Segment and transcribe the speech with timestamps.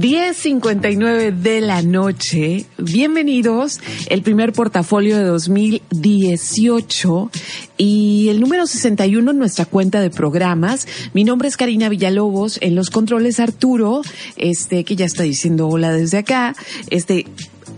[0.00, 2.64] 10.59 de la noche.
[2.78, 3.80] Bienvenidos.
[4.08, 7.30] El primer portafolio de 2018
[7.76, 10.88] y el número 61 en nuestra cuenta de programas.
[11.12, 12.56] Mi nombre es Karina Villalobos.
[12.62, 14.00] En los controles Arturo,
[14.36, 16.56] este, que ya está diciendo hola desde acá.
[16.88, 17.26] Este,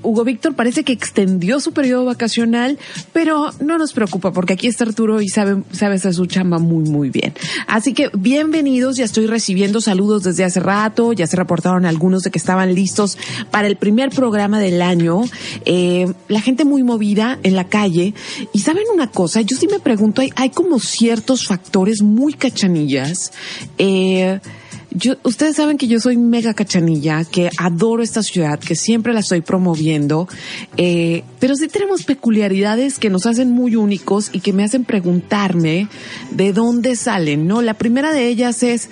[0.02, 2.78] Hugo Víctor parece que extendió su periodo vacacional,
[3.12, 6.84] pero no nos preocupa porque aquí está Arturo y sabe, sabe hacer su chamba muy,
[6.88, 7.32] muy bien.
[7.66, 12.30] Así que bienvenidos, ya estoy recibiendo saludos desde hace rato, ya se reportaron algunos de
[12.30, 13.18] que estaban listos
[13.50, 15.22] para el primer programa del año.
[15.64, 18.14] Eh, la gente muy movida en la calle.
[18.52, 23.32] Y saben una cosa, yo sí me pregunto, hay, hay como ciertos factores muy cachanillas.
[23.78, 24.40] Eh,
[24.94, 29.20] yo, ustedes saben que yo soy mega cachanilla, que adoro esta ciudad, que siempre la
[29.20, 30.28] estoy promoviendo,
[30.76, 35.88] eh, pero sí tenemos peculiaridades que nos hacen muy únicos y que me hacen preguntarme
[36.30, 37.62] de dónde salen, ¿no?
[37.62, 38.88] La primera de ellas es,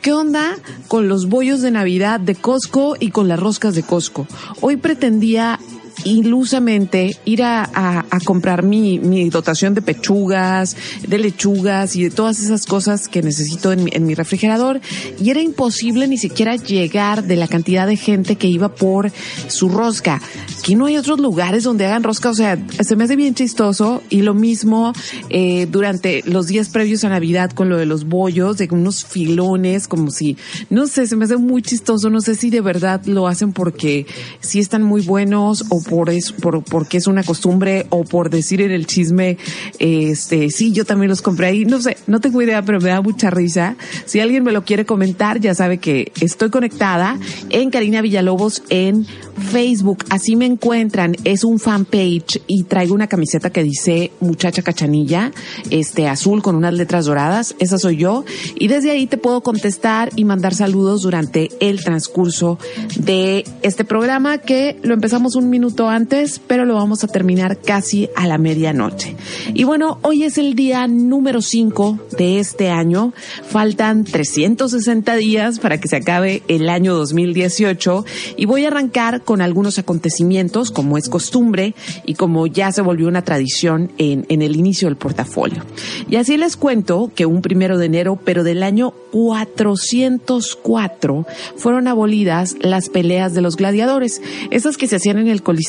[0.00, 0.56] ¿qué onda
[0.88, 4.26] con los bollos de Navidad de Costco y con las roscas de Costco?
[4.60, 5.58] Hoy pretendía
[6.04, 10.76] ilusamente ir a, comprar mi, mi, dotación de pechugas,
[11.06, 14.80] de lechugas y de todas esas cosas que necesito en mi, en mi refrigerador.
[15.20, 19.12] Y era imposible ni siquiera llegar de la cantidad de gente que iba por
[19.48, 20.20] su rosca.
[20.58, 24.02] Aquí no hay otros lugares donde hagan rosca, o sea, se me hace bien chistoso.
[24.10, 24.92] Y lo mismo
[25.30, 29.88] eh, durante los días previos a Navidad con lo de los bollos, de unos filones,
[29.88, 30.36] como si,
[30.70, 34.06] no sé, se me hace muy chistoso, no sé si de verdad lo hacen porque
[34.40, 38.60] sí están muy buenos o por eso, por, porque es una costumbre o por decir
[38.60, 39.38] en el chisme,
[39.78, 41.64] este, sí, yo también los compré ahí.
[41.64, 43.76] No sé, no tengo idea, pero me da mucha risa.
[44.06, 47.18] Si alguien me lo quiere comentar, ya sabe que estoy conectada
[47.50, 49.06] en Karina Villalobos en
[49.50, 50.04] Facebook.
[50.10, 51.16] Así me encuentran.
[51.24, 55.32] Es un fanpage y traigo una camiseta que dice muchacha cachanilla,
[55.70, 57.54] este azul con unas letras doradas.
[57.58, 58.24] Esa soy yo.
[58.54, 62.58] Y desde ahí te puedo contestar y mandar saludos durante el transcurso
[62.96, 68.08] de este programa que lo empezamos un minuto antes, pero lo vamos a terminar casi
[68.14, 69.16] a la medianoche.
[69.54, 73.12] Y bueno, hoy es el día número 5 de este año.
[73.48, 78.04] Faltan 360 días para que se acabe el año 2018
[78.36, 81.74] y voy a arrancar con algunos acontecimientos como es costumbre
[82.04, 85.64] y como ya se volvió una tradición en, en el inicio del portafolio.
[86.08, 92.56] Y así les cuento que un primero de enero, pero del año 404, fueron abolidas
[92.60, 95.61] las peleas de los gladiadores, esas que se hacían en el Coliseo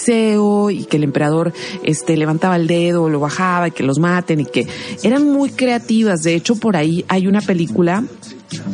[0.71, 4.45] y que el emperador este levantaba el dedo, lo bajaba y que los maten y
[4.45, 4.67] que
[5.03, 6.23] eran muy creativas.
[6.23, 8.03] De hecho, por ahí hay una película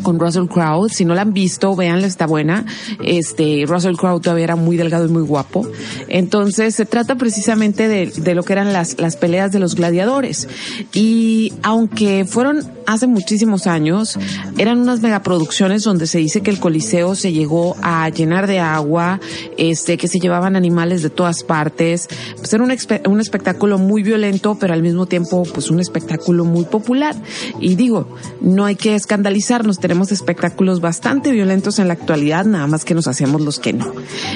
[0.03, 0.90] con Russell Crowe.
[0.90, 2.66] Si no la han visto, véanla, está buena.
[3.03, 5.67] Este, Russell Crowe todavía era muy delgado y muy guapo.
[6.07, 10.47] Entonces, se trata precisamente de, de lo que eran las, las peleas de los gladiadores.
[10.94, 14.18] Y aunque fueron hace muchísimos años,
[14.57, 19.19] eran unas megaproducciones donde se dice que el Coliseo se llegó a llenar de agua,
[19.57, 22.07] este, que se llevaban animales de todas partes.
[22.38, 22.73] Pues era un,
[23.06, 27.16] un espectáculo muy violento, pero al mismo tiempo, pues un espectáculo muy popular.
[27.59, 28.07] Y digo,
[28.41, 33.07] no hay que escandalizarnos tenemos espectáculos bastante violentos en la actualidad, nada más que nos
[33.07, 33.94] hacemos los que no.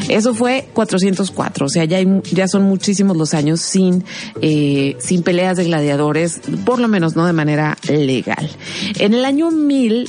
[0.08, 2.00] Eso fue 404, o sea, ya,
[2.32, 4.04] ya son muchísimos los años sin,
[4.42, 8.50] eh, sin peleas de gladiadores, por lo menos no de manera legal.
[9.00, 10.08] En el año 1000,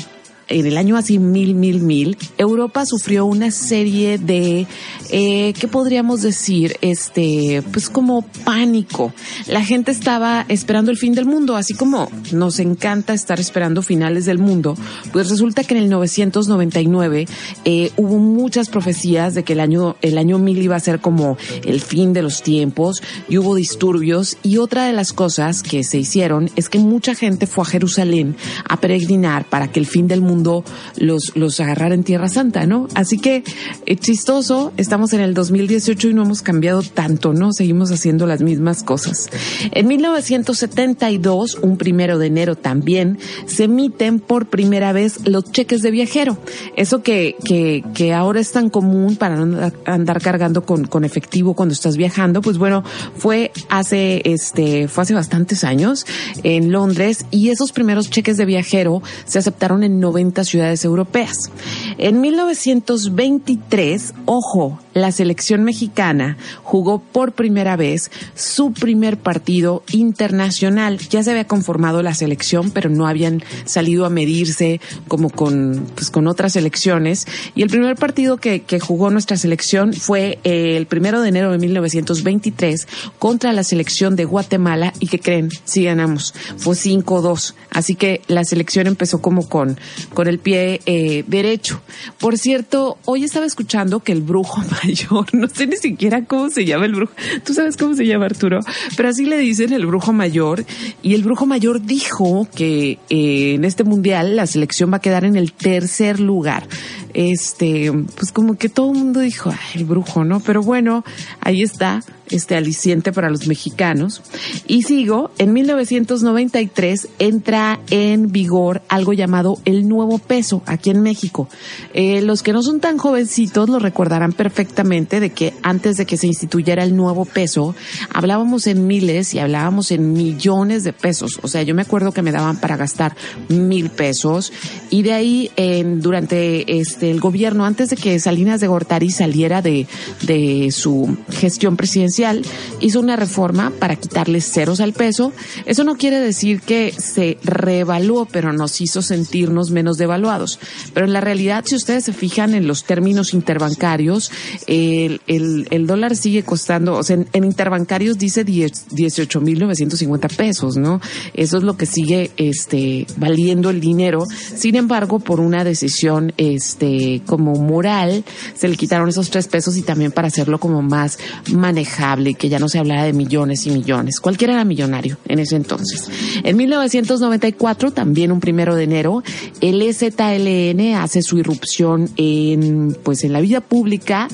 [0.49, 4.67] en el año así mil, mil, mil, Europa sufrió una serie de,
[5.11, 6.77] eh, ¿qué podríamos decir?
[6.81, 9.13] Este, pues como pánico.
[9.47, 14.27] La gente estaba esperando el fin del mundo, así como nos encanta estar esperando finales
[14.27, 14.77] del mundo.
[15.13, 17.27] Pues resulta que en el 999
[17.65, 21.37] eh, hubo muchas profecías de que el año, el año mil iba a ser como
[21.65, 25.99] el fin de los tiempos y hubo disturbios y otra de las cosas que se
[25.99, 28.37] hicieron es que mucha gente fue a Jerusalén
[28.69, 32.89] a peregrinar para que el fin del mundo los, los agarrara en Tierra Santa, ¿no?
[32.95, 33.45] Así que,
[33.87, 37.53] eh, chistoso, estamos en el 2018 y no hemos cambiado tanto, ¿no?
[37.53, 39.29] Seguimos haciendo las mismas cosas.
[39.71, 45.91] En 1972, un primero de enero también, se emiten por primera vez los cheques de
[45.91, 46.39] viajero.
[46.77, 49.37] Eso que, que, que ahora es tan común para
[49.85, 52.85] andar cargando con, con efectivo cuando estás viajando, pues bueno,
[53.17, 56.07] fue hace, este, fue hace bastantes años
[56.43, 61.51] en Londres y esos primeros cheques de viajero se aceptaron en 90 ciudades europeas.
[61.99, 70.99] En 1923, ojo, la selección mexicana jugó por primera vez su primer partido internacional.
[71.11, 76.11] Ya se había conformado la selección, pero no habían salido a medirse como con, pues,
[76.11, 77.27] con otras selecciones.
[77.55, 81.59] Y el primer partido que, que jugó nuestra selección fue el primero de enero de
[81.59, 82.87] 1923
[83.19, 87.55] contra la selección de Guatemala y que creen, sí ganamos, fue 5-2.
[87.71, 89.79] Así que la selección empezó como con,
[90.15, 91.81] con el pie eh, derecho.
[92.19, 96.65] Por cierto, hoy estaba escuchando que el brujo mayor, no sé ni siquiera cómo se
[96.65, 97.13] llama el brujo,
[97.45, 98.61] tú sabes cómo se llama Arturo,
[98.97, 100.65] pero así le dicen el brujo mayor.
[101.03, 105.25] Y el brujo mayor dijo que eh, en este mundial la selección va a quedar
[105.25, 106.67] en el tercer lugar
[107.15, 110.41] este, pues como que todo el mundo dijo, el brujo, ¿no?
[110.41, 111.05] Pero bueno,
[111.41, 114.23] ahí está, este aliciente para los mexicanos.
[114.67, 121.49] Y sigo, en 1993 entra en vigor algo llamado el nuevo peso aquí en México.
[121.93, 126.17] Eh, los que no son tan jovencitos lo recordarán perfectamente de que antes de que
[126.17, 127.75] se instituyera el nuevo peso,
[128.13, 131.39] hablábamos en miles y hablábamos en millones de pesos.
[131.43, 133.17] O sea, yo me acuerdo que me daban para gastar
[133.49, 134.53] mil pesos
[134.91, 139.63] y de ahí en, durante este el gobierno, antes de que Salinas de Gortari saliera
[139.63, 139.87] de,
[140.23, 142.45] de su gestión presidencial,
[142.81, 145.33] hizo una reforma para quitarle ceros al peso.
[145.67, 150.59] Eso no quiere decir que se reevaluó, pero nos hizo sentirnos menos devaluados.
[150.93, 154.31] Pero en la realidad, si ustedes se fijan en los términos interbancarios,
[154.67, 161.01] el, el, el dólar sigue costando, o sea, en, interbancarios dice 18.950 pesos, ¿no?
[161.35, 164.27] Eso es lo que sigue este, valiendo el dinero.
[164.57, 168.25] Sin embargo, por una decisión este, eh, como moral,
[168.55, 171.19] se le quitaron esos tres pesos y también para hacerlo como más
[171.53, 174.21] manejable, que ya no se hablara de millones y millones.
[174.21, 176.09] Cualquiera era millonario en ese entonces.
[176.43, 179.23] En 1994, también un primero de enero,
[179.61, 184.29] el EZLN hace su irrupción en, pues en la vida pública,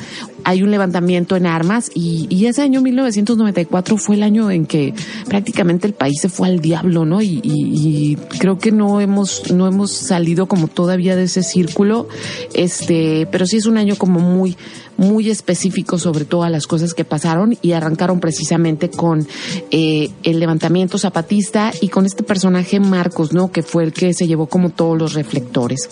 [0.44, 4.94] hay un levantamiento en armas y, y, ese año 1994 fue el año en que
[5.28, 7.22] prácticamente el país se fue al diablo, ¿no?
[7.22, 12.08] Y, y, y, creo que no hemos no hemos salido como todavía de ese círculo,
[12.54, 14.56] este, pero sí es un año como muy
[15.00, 19.26] muy específico sobre todas las cosas que pasaron y arrancaron precisamente con
[19.70, 23.50] eh, el levantamiento zapatista y con este personaje Marcos, ¿no?
[23.50, 25.88] Que fue el que se llevó como todos los reflectores.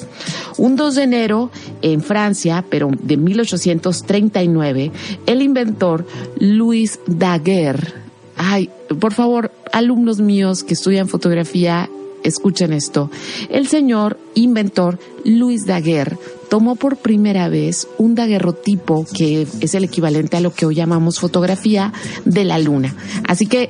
[0.59, 1.51] Un 2 de enero
[1.81, 4.93] en Francia, pero de 1839,
[5.25, 6.07] el inventor
[6.39, 7.95] Louis Daguerre,
[8.37, 8.69] ay,
[9.01, 11.89] por favor, alumnos míos que estudian fotografía,
[12.25, 13.11] escuchen esto.
[13.49, 16.19] El señor inventor Louis Daguerre
[16.49, 21.21] tomó por primera vez un daguerrotipo que es el equivalente a lo que hoy llamamos
[21.21, 21.93] fotografía
[22.25, 22.95] de la luna.
[23.27, 23.69] Así que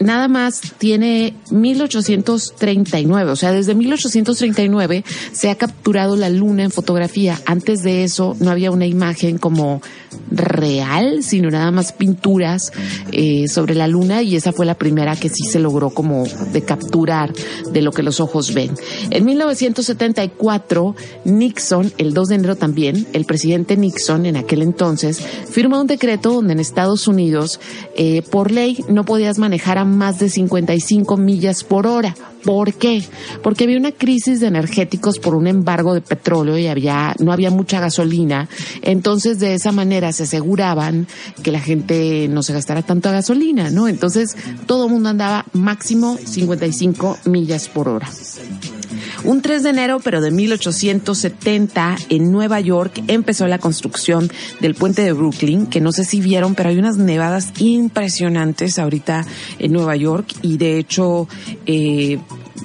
[0.00, 7.40] nada más tiene 1839, o sea, desde 1839 se ha capturado la luna en fotografía.
[7.46, 9.80] Antes de eso no había una imagen como
[10.30, 12.72] real, sino nada más pinturas
[13.12, 16.62] eh, sobre la luna y esa fue la primera que sí se logró como de
[16.62, 17.32] capturar
[17.72, 18.74] de lo que los ojos ven.
[19.10, 25.80] En 1974, Nixon, el 2 de enero también, el presidente Nixon en aquel entonces, firma
[25.80, 27.60] un decreto donde en Estados Unidos,
[27.96, 32.14] eh, por ley, no podías manejar a más de 55 millas por hora.
[32.44, 33.02] ¿Por qué?
[33.42, 37.50] Porque había una crisis de energéticos por un embargo de petróleo y había, no había
[37.50, 38.48] mucha gasolina.
[38.82, 41.06] Entonces, de esa manera se aseguraban
[41.42, 43.88] que la gente no se gastara tanto gasolina, ¿no?
[43.88, 48.08] Entonces, todo el mundo andaba máximo 55 millas por hora.
[49.24, 55.02] Un 3 de enero, pero de 1870, en Nueva York, empezó la construcción del puente
[55.02, 59.26] de Brooklyn, que no sé si vieron, pero hay unas nevadas impresionantes ahorita
[59.58, 61.26] en Nueva York y de hecho,
[61.66, 62.18] eh,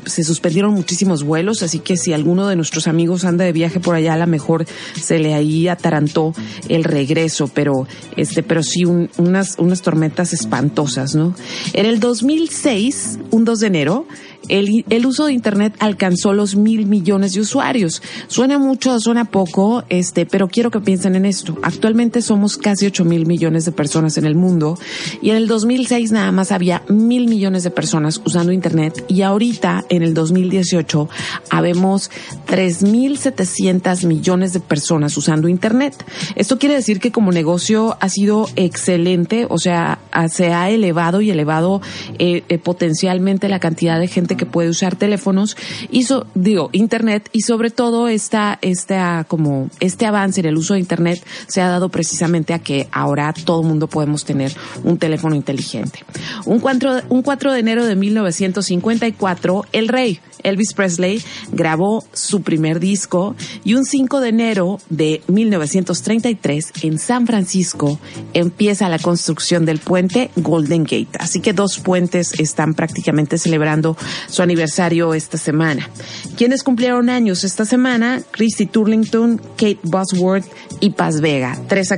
[0.05, 3.95] se suspendieron muchísimos vuelos, así que si alguno de nuestros amigos anda de viaje por
[3.95, 4.65] allá, a lo mejor
[4.99, 6.33] se le ahí atarantó
[6.69, 11.35] el regreso, pero este, pero sí unas, unas tormentas espantosas, ¿no?
[11.73, 14.07] En el 2006, un 2 de enero,
[14.49, 18.01] el, uso de Internet alcanzó los mil millones de usuarios.
[18.27, 21.57] Suena mucho, suena poco, este, pero quiero que piensen en esto.
[21.63, 24.77] Actualmente somos casi ocho mil millones de personas en el mundo
[25.21, 29.85] y en el 2006 nada más había mil millones de personas usando Internet y ahorita
[29.89, 31.09] en el 2018
[31.49, 32.11] habemos
[32.47, 36.03] 3.700 millones de personas usando Internet.
[36.35, 41.29] Esto quiere decir que como negocio ha sido excelente, o sea, se ha elevado y
[41.29, 41.81] elevado
[42.19, 45.57] eh, eh, potencialmente la cantidad de gente que puede usar teléfonos
[45.89, 50.79] y digo internet y sobre todo esta esta como este avance en el uso de
[50.79, 55.35] internet se ha dado precisamente a que ahora todo el mundo podemos tener un teléfono
[55.35, 55.99] inteligente.
[56.45, 62.79] Un 4, un 4 de enero de 1954, el rey Elvis Presley grabó su primer
[62.79, 67.99] disco y un 5 de enero de 1933 en San Francisco
[68.33, 71.09] empieza la construcción del puente Golden Gate.
[71.19, 73.97] Así que dos puentes están prácticamente celebrando
[74.27, 75.89] su aniversario esta semana.
[76.37, 78.21] ¿Quiénes cumplieron años esta semana?
[78.31, 80.45] Christy Turlington, Kate Bosworth
[80.79, 81.57] y Paz Vega.
[81.67, 81.93] Tres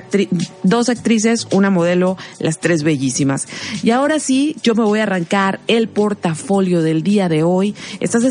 [0.64, 3.48] dos actrices, una modelo, las tres bellísimas.
[3.84, 7.76] Y ahora sí, yo me voy a arrancar el portafolio del día de hoy.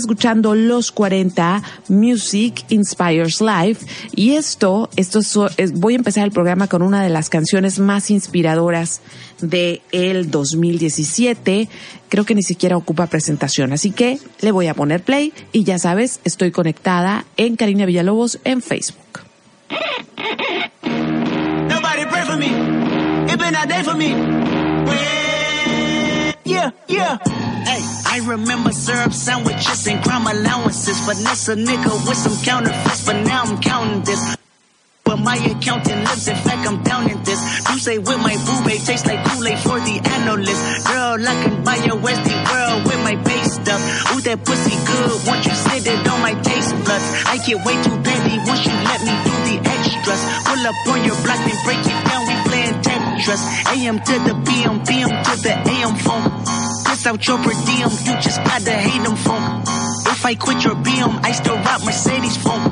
[0.04, 5.20] Escuchando Los 40 Music Inspires Life y esto, esto
[5.56, 9.00] es, voy a empezar el programa con una de las canciones más inspiradoras
[9.40, 11.70] de el 2017.
[12.10, 15.78] Creo que ni siquiera ocupa presentación, así que le voy a poner play y ya
[15.78, 19.20] sabes, estoy conectada en Karina Villalobos en Facebook.
[20.82, 22.48] Nobody pray for me.
[23.36, 24.14] Been a day for me.
[26.44, 27.18] Yeah, yeah.
[27.64, 27.82] Hey,
[28.14, 30.94] I remember syrup sandwiches and crime allowances.
[31.02, 34.36] Finesse a nigga with some counterfeits, but now I'm counting this.
[35.02, 37.42] But my accountant lives, in fact, I'm down in this.
[37.70, 40.62] You say with my boo babe, tastes like Kool-Aid for the analyst.
[40.86, 43.82] Girl, I can buy your Westie world with my base stuff.
[44.14, 47.06] Ooh, that pussy good, once you sit it on my taste buds.
[47.26, 50.22] I get way too petty once you let me do the extras.
[50.46, 53.42] Pull up on your block and break it down, we playing Tetris.
[53.74, 56.63] AM to the PM, PM to the AM phone.
[57.06, 59.60] Out your per diem, you just gotta hate them phone.
[60.06, 62.64] If I quit your BM, I still rock Mercedes phone.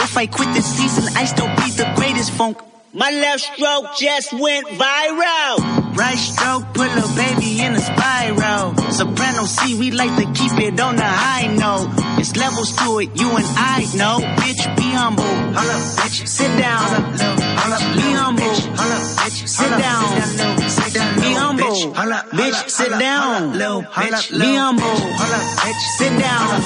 [0.00, 2.56] If I quit this season, I still be the greatest funk.
[2.94, 5.94] My left stroke just went viral.
[5.94, 8.74] Right stroke put a baby in a spiral.
[8.92, 11.92] Soprano C, we like to keep it on the high note.
[12.18, 14.20] It's levels to it, you and I know.
[14.40, 15.22] Bitch, be humble.
[15.22, 16.26] Hold up, bitch.
[16.26, 16.80] Sit down.
[16.80, 18.42] Hold up, hold up, be humble.
[18.42, 19.46] Hold up, bitch.
[19.46, 20.75] Sit down.
[21.76, 21.94] Be humble.
[22.32, 22.70] Bitch.
[22.70, 23.52] Sit down.
[23.52, 24.84] Bitch, be humble.
[24.84, 25.82] Bitch.
[25.98, 26.60] Sit down.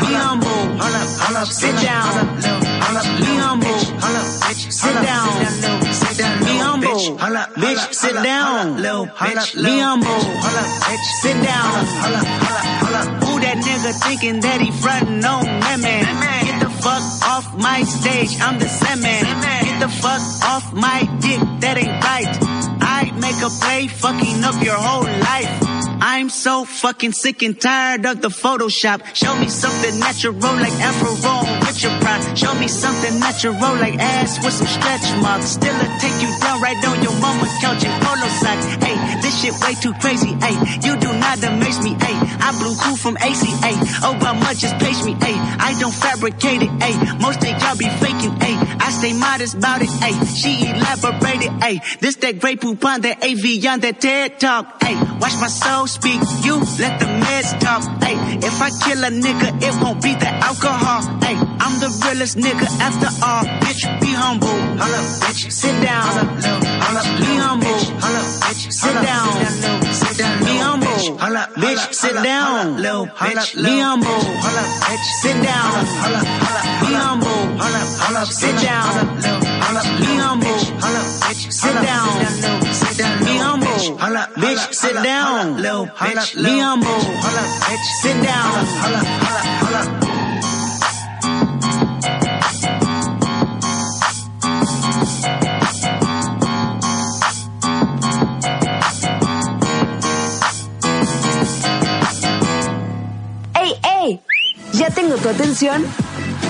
[0.00, 0.48] Be humble.
[0.48, 2.36] Hold up, hold up, sit down.
[3.20, 3.78] Be humble.
[4.00, 5.28] Holla, bitch, sit down.
[6.44, 7.00] Be humble.
[7.56, 8.76] Bitch, sit down.
[8.76, 10.20] Be humble.
[11.22, 11.86] Sit down.
[13.24, 15.44] Who that nigga thinking that he frontin' on
[15.80, 16.04] man?
[16.44, 18.38] Get the fuck off my stage.
[18.40, 19.24] I'm the Sandman.
[19.64, 21.40] Get the fuck off my dick.
[21.60, 22.49] That ain't right.
[23.00, 25.79] Make a play, fucking up your whole life.
[26.02, 29.04] I'm so fucking sick and tired of the Photoshop.
[29.14, 31.12] Show me something natural like Afro
[31.60, 32.38] with your pride.
[32.38, 35.60] Show me something natural like ass with some stretch marks.
[35.60, 38.64] Still a take you down right on your mama couch in polo socks.
[38.80, 40.32] Hey, this shit way too crazy.
[40.40, 40.56] Hey,
[40.88, 41.92] you do not amaze me.
[42.00, 43.72] Hey, I blew cool from ACA.
[44.00, 45.12] Obama just page me.
[45.20, 46.72] Hey, I don't fabricate it.
[46.80, 48.40] Hey, most of y'all be faking.
[48.40, 49.90] Hey, I stay modest about it.
[50.00, 51.52] Hey, she elaborated.
[51.62, 54.82] Hey, this that great poop on that AV on that TED talk.
[54.82, 57.82] Hey, watch my soul speak, you let the meds talk.
[58.02, 58.16] Hey,
[58.48, 61.02] if I kill a nigga, it won't be the alcohol.
[61.26, 63.44] Hey, I'm the realest nigga after all.
[63.62, 64.58] Bitch, be humble.
[64.80, 65.50] Hold up, bitch.
[65.50, 66.06] Sit down.
[66.84, 67.78] Hold up, be humble.
[68.04, 68.62] Hold up, bitch.
[68.72, 69.28] Sit down.
[70.46, 71.00] Be humble.
[71.22, 71.82] Hold up, bitch.
[71.94, 72.78] Sit down.
[72.80, 74.22] Bitch, be humble.
[74.44, 75.06] Hold up, bitch.
[75.22, 75.70] Sit down.
[76.80, 77.42] Be humble.
[77.60, 79.50] Hold up, sit down.
[80.00, 80.50] Be humble.
[80.80, 83.19] Holla bitch sit down.
[83.80, 85.56] Bitch, sit down.
[85.56, 87.00] Bitch, be humble.
[88.02, 90.00] Sit down.
[103.54, 104.20] ¡Ey, ey!
[104.72, 105.86] ¿Ya tengo tu atención?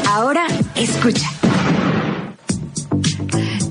[0.08, 1.29] Ahora escucha.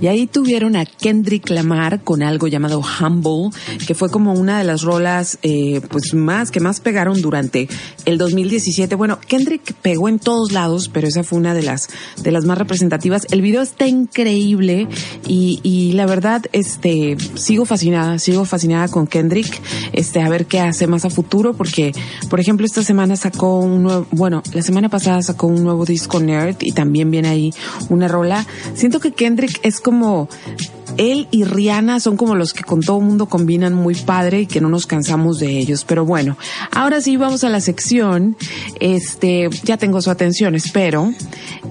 [0.01, 3.49] Y ahí tuvieron a Kendrick Lamar con algo llamado Humble,
[3.85, 7.67] que fue como una de las rolas, eh, pues más, que más pegaron durante
[8.05, 8.95] el 2017.
[8.95, 11.89] Bueno, Kendrick pegó en todos lados, pero esa fue una de las,
[12.21, 13.27] de las más representativas.
[13.31, 14.87] El video está increíble
[15.27, 20.61] y, y la verdad, este, sigo fascinada, sigo fascinada con Kendrick, este, a ver qué
[20.61, 21.91] hace más a futuro, porque,
[22.29, 26.19] por ejemplo, esta semana sacó un nuevo, bueno, la semana pasada sacó un nuevo disco
[26.19, 27.53] Nerd y también viene ahí
[27.89, 28.45] una rola.
[28.75, 30.29] Siento que Kendrick es como como
[30.99, 34.59] él y Rihanna son como los que con todo mundo combinan muy padre y que
[34.59, 35.85] no nos cansamos de ellos.
[35.85, 36.37] Pero bueno,
[36.71, 38.35] ahora sí vamos a la sección.
[38.79, 41.13] Este, ya tengo su atención, espero.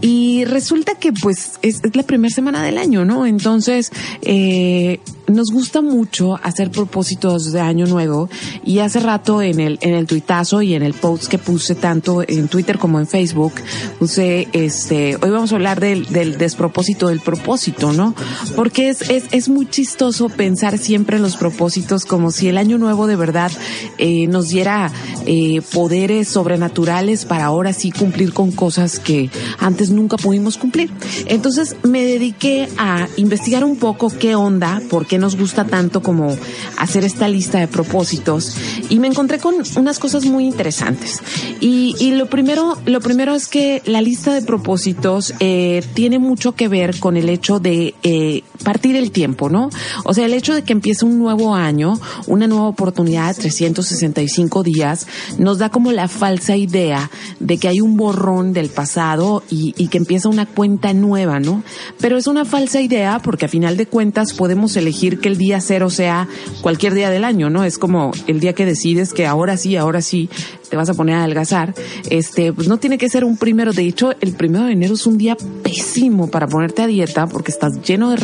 [0.00, 3.26] Y resulta que pues es, la primera semana del año, ¿no?
[3.26, 3.92] Entonces,
[4.22, 8.28] eh, nos gusta mucho hacer propósitos de año nuevo
[8.64, 12.24] y hace rato en el en el tuitazo y en el post que puse tanto
[12.26, 13.52] en Twitter como en Facebook
[13.98, 18.14] puse este hoy vamos a hablar del, del despropósito del propósito, ¿no?
[18.56, 22.78] Porque es, es, es muy chistoso pensar siempre en los propósitos como si el año
[22.78, 23.50] nuevo de verdad
[23.98, 24.90] eh, nos diera
[25.26, 30.90] eh, poderes sobrenaturales para ahora sí cumplir con cosas que antes nunca pudimos cumplir.
[31.26, 36.36] Entonces me dediqué a investigar un poco qué onda, por qué nos gusta tanto como
[36.78, 38.56] hacer esta lista de propósitos
[38.88, 41.20] y me encontré con unas cosas muy interesantes.
[41.60, 46.52] Y, y lo primero, lo primero es que la lista de propósitos eh, tiene mucho
[46.52, 49.70] que ver con el hecho de eh, partir el tiempo, ¿no?
[50.04, 55.06] O sea, el hecho de que empiece un nuevo año, una nueva oportunidad, 365 días,
[55.38, 57.10] nos da como la falsa idea
[57.40, 61.62] de que hay un borrón del pasado y, que empieza una cuenta nueva, ¿no?
[61.98, 65.60] Pero es una falsa idea porque a final de cuentas podemos elegir que el día
[65.60, 66.28] cero sea
[66.60, 67.64] cualquier día del año, ¿no?
[67.64, 70.28] Es como el día que decides que ahora sí, ahora sí
[70.68, 71.74] te vas a poner a adelgazar,
[72.10, 73.72] este, pues no tiene que ser un primero.
[73.72, 77.50] De hecho, el primero de enero es un día pésimo para ponerte a dieta porque
[77.50, 78.16] estás lleno de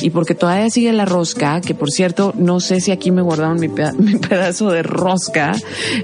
[0.00, 3.58] y porque todavía sigue la rosca, que por cierto, no sé si aquí me guardaron
[3.60, 3.68] mi,
[3.98, 5.56] mi pedazo de rosca.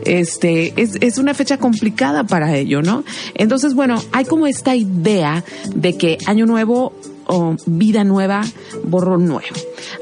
[0.04, 3.04] Este, es, es una fecha complicada para ello, ¿no?
[3.34, 6.92] Entonces, bueno, hay como esta idea de que año nuevo
[7.30, 8.42] o vida nueva,
[8.84, 9.54] borrón nuevo.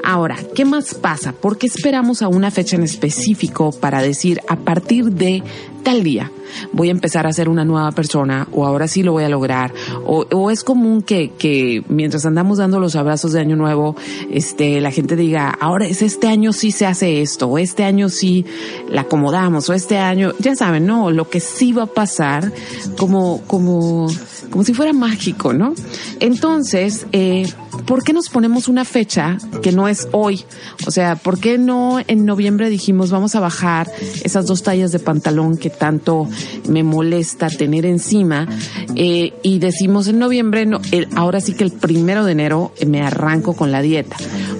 [0.03, 1.31] Ahora, ¿qué más pasa?
[1.31, 5.43] ¿Por qué esperamos a una fecha en específico para decir a partir de
[5.83, 6.31] tal día
[6.73, 9.73] voy a empezar a ser una nueva persona o ahora sí lo voy a lograr
[10.05, 13.95] o, es común que, que mientras andamos dando los abrazos de año nuevo
[14.31, 18.09] este la gente diga ahora es este año sí se hace esto o este año
[18.09, 18.45] sí
[18.89, 22.51] la acomodamos o este año ya saben no lo que sí va a pasar
[22.97, 24.07] como como
[24.49, 25.73] como si fuera mágico, ¿no?
[26.19, 27.47] Entonces, eh,
[27.85, 30.45] ¿por qué nos ponemos una fecha que no es hoy?
[30.87, 33.89] O sea, ¿por qué no en noviembre dijimos vamos a bajar
[34.23, 36.27] esas dos tallas de pantalón que tanto
[36.67, 38.47] me molesta tener encima?
[38.95, 40.79] Eh, y decimos en noviembre, no,
[41.15, 44.17] ahora sí que el primero de enero me arranco con la dieta.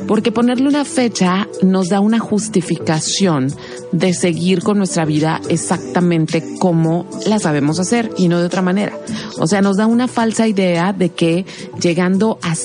[0.07, 3.53] Porque ponerle una fecha nos da una justificación
[3.91, 8.97] de seguir con nuestra vida exactamente como la sabemos hacer y no de otra manera.
[9.37, 11.45] O sea, nos da una falsa idea de que
[11.79, 12.55] llegando a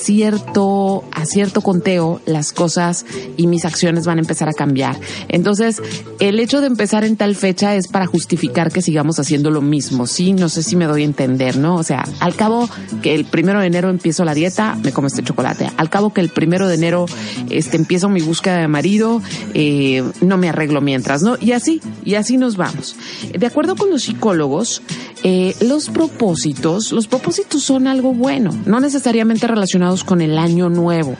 [0.45, 4.99] cierto, a cierto conteo, las cosas y mis acciones van a empezar a cambiar.
[5.29, 5.83] Entonces,
[6.21, 10.07] el hecho de empezar en tal fecha es para justificar que sigamos haciendo lo mismo.
[10.07, 11.77] Sí, no sé si me doy a entender, ¿no?
[11.77, 12.69] O sea, al cabo
[13.03, 15.71] que el primero de enero empiezo la dieta, me como este chocolate.
[15.77, 17.07] Al cabo que el primero de enero
[17.51, 19.23] este, empiezo mi búsqueda de marido,
[19.55, 21.37] eh, no me arreglo mientras, ¿no?
[21.41, 22.97] Y así, y así nos vamos.
[23.33, 24.83] De acuerdo con los psicólogos,
[25.23, 31.17] eh, los propósitos, los propósitos son algo bueno, no necesariamente relacionados con el año nuevo,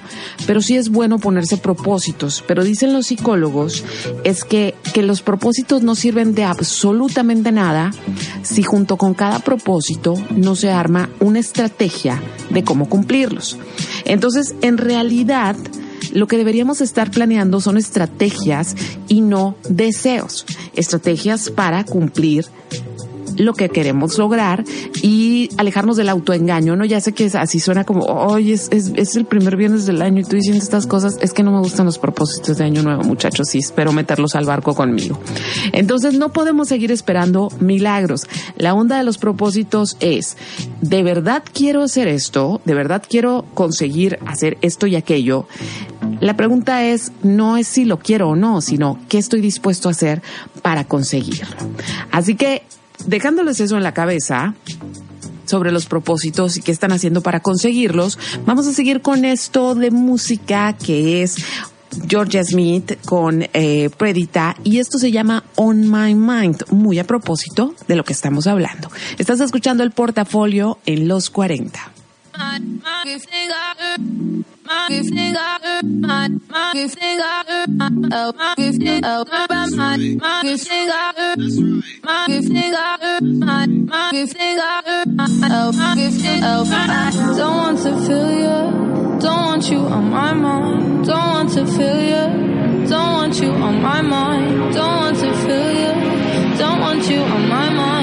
[0.47, 2.43] pero sí es bueno ponerse propósitos.
[2.47, 3.85] Pero dicen los psicólogos
[4.25, 7.93] es que, que los propósitos no sirven de absolutamente nada
[8.43, 13.59] si junto con cada propósito no se arma una estrategia de cómo cumplirlos.
[14.05, 15.57] Entonces, en realidad,
[16.13, 18.77] lo que deberíamos estar planeando son estrategias
[19.09, 20.47] y no deseos.
[20.75, 22.47] Estrategias para cumplir
[23.37, 24.65] lo que queremos lograr
[25.03, 26.85] y alejarnos del autoengaño, ¿no?
[26.85, 30.25] Ya sé que así suena como, hoy es, es, el primer viernes del año y
[30.25, 33.55] tú diciendo estas cosas, es que no me gustan los propósitos de año nuevo, muchachos,
[33.55, 35.19] y espero meterlos al barco conmigo.
[35.73, 38.27] Entonces no podemos seguir esperando milagros.
[38.57, 40.37] La onda de los propósitos es,
[40.81, 45.47] de verdad quiero hacer esto, de verdad quiero conseguir hacer esto y aquello.
[46.21, 49.93] La pregunta es, no es si lo quiero o no, sino qué estoy dispuesto a
[49.93, 50.23] hacer
[50.63, 51.57] para conseguirlo.
[52.11, 52.63] Así que
[53.07, 54.55] dejándoles eso en la cabeza,
[55.47, 59.91] sobre los propósitos y qué están haciendo para conseguirlos, vamos a seguir con esto de
[59.91, 61.37] música que es
[62.09, 67.75] Georgia Smith con eh, Predita y esto se llama On My Mind, muy a propósito
[67.87, 68.91] de lo que estamos hablando.
[69.19, 71.93] Estás escuchando el portafolio en los 40.
[74.65, 75.59] my my
[76.01, 76.73] my my my
[77.49, 78.15] my my my
[87.37, 89.21] don't want to feel you.
[89.21, 91.05] Don't want you on my mind.
[91.05, 92.89] Don't want to feel you.
[92.89, 94.75] Don't want you on my mind.
[94.75, 97.94] Don't want to feel you don't want you on my mind.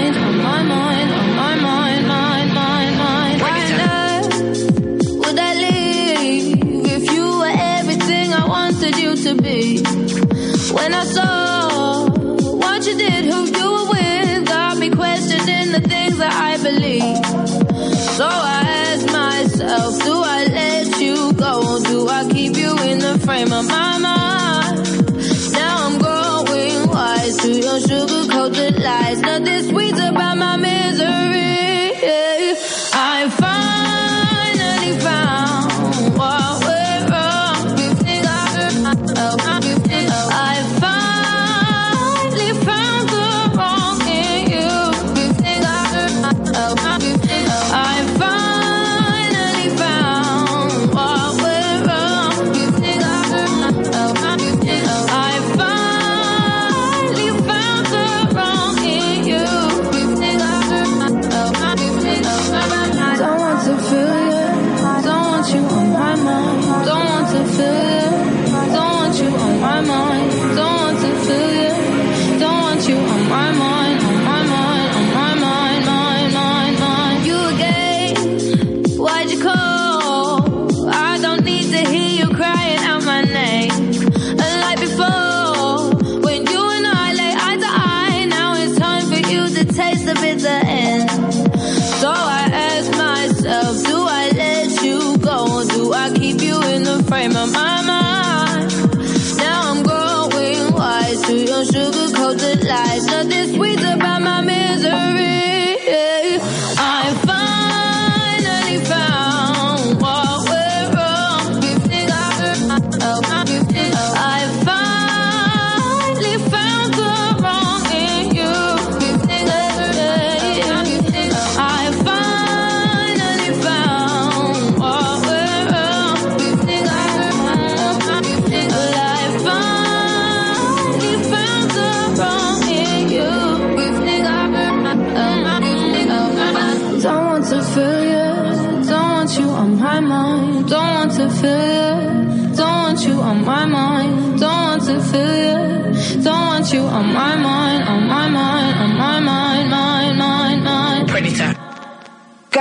[8.92, 9.82] Wanted you to be?
[10.74, 16.18] When I saw what you did, who you were with, got me questioning the things
[16.18, 17.41] that I believe.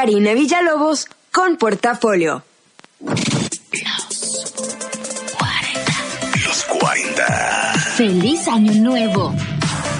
[0.00, 2.42] Karina Villalobos con Portafolio.
[6.42, 7.72] Los 40.
[7.98, 9.34] ¡Feliz Año Nuevo!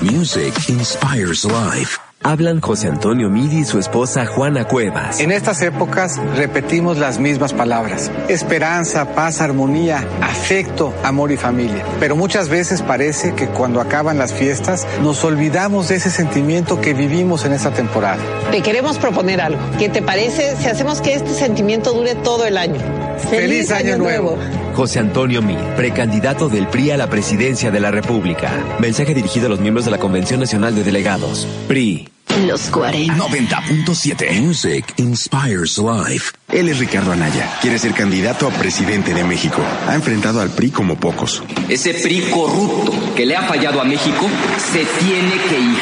[0.01, 1.99] Music inspires life.
[2.31, 5.19] Hablan José Antonio Midi y su esposa Juana Cuevas.
[5.19, 8.09] En estas épocas repetimos las mismas palabras.
[8.29, 11.85] Esperanza, paz, armonía, afecto, amor y familia.
[11.99, 16.95] Pero muchas veces parece que cuando acaban las fiestas nos olvidamos de ese sentimiento que
[16.95, 18.23] vivimos en esta temporada.
[18.53, 19.59] Te queremos proponer algo.
[19.77, 22.79] ¿Qué te parece si hacemos que este sentimiento dure todo el año?
[23.29, 24.39] ¡Feliz Año Nuevo!
[24.77, 28.53] José Antonio Mid, precandidato del PRI a la presidencia de la República.
[28.79, 31.49] Mensaje dirigido a los miembros de la Convención Nacional de Delegados.
[31.67, 32.09] PRI.
[32.39, 33.13] Los 40.
[33.15, 34.41] 90.7.
[34.41, 36.33] Music inspires life.
[36.53, 37.49] Él es Ricardo Anaya.
[37.61, 39.63] Quiere ser candidato a presidente de México.
[39.87, 41.45] Ha enfrentado al PRI como pocos.
[41.69, 44.29] Ese PRI corrupto que le ha fallado a México
[44.73, 45.79] se tiene que ir.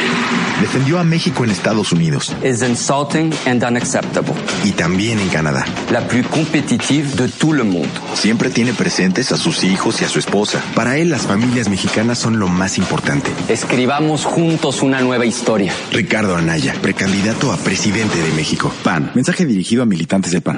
[0.60, 2.34] Defendió a México en Estados Unidos.
[2.42, 4.34] Es insulting and unacceptable.
[4.64, 5.64] Y también en Canadá.
[5.90, 7.88] La plus competitive de tout le monde.
[8.14, 10.62] Siempre tiene presentes a sus hijos y a su esposa.
[10.74, 13.30] Para él, las familias mexicanas son lo más importante.
[13.48, 15.72] Escribamos juntos una nueva historia.
[15.92, 18.72] Ricardo Anaya, precandidato a presidente de México.
[18.82, 19.12] PAN.
[19.14, 20.57] Mensaje dirigido a militantes del PAN.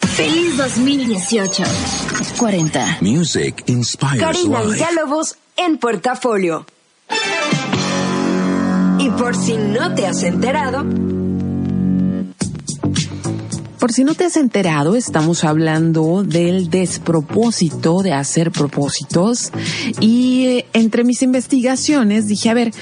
[0.00, 1.62] ¡Feliz 2018!
[2.38, 2.98] 40.
[3.00, 4.74] Music inspires Karina life.
[4.74, 6.66] Villalobos en Portafolio.
[8.98, 10.84] Y por si no te has enterado,
[13.78, 19.52] Por si no te has enterado, estamos hablando del despropósito de hacer propósitos
[20.00, 22.72] y eh, entre mis investigaciones dije, a ver,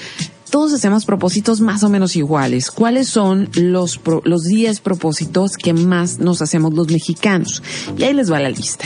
[0.54, 2.70] todos hacemos propósitos más o menos iguales.
[2.70, 7.60] ¿Cuáles son los, los 10 propósitos que más nos hacemos los mexicanos?
[7.98, 8.84] Y ahí les va la lista.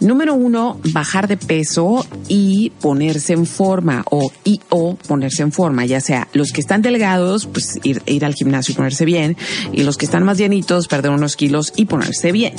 [0.00, 5.86] Número uno, bajar de peso y ponerse en forma o y o ponerse en forma,
[5.86, 9.36] ya sea los que están delgados, pues ir, al gimnasio y ponerse bien,
[9.72, 12.54] y los que están más llenitos, perder unos kilos y ponerse bien.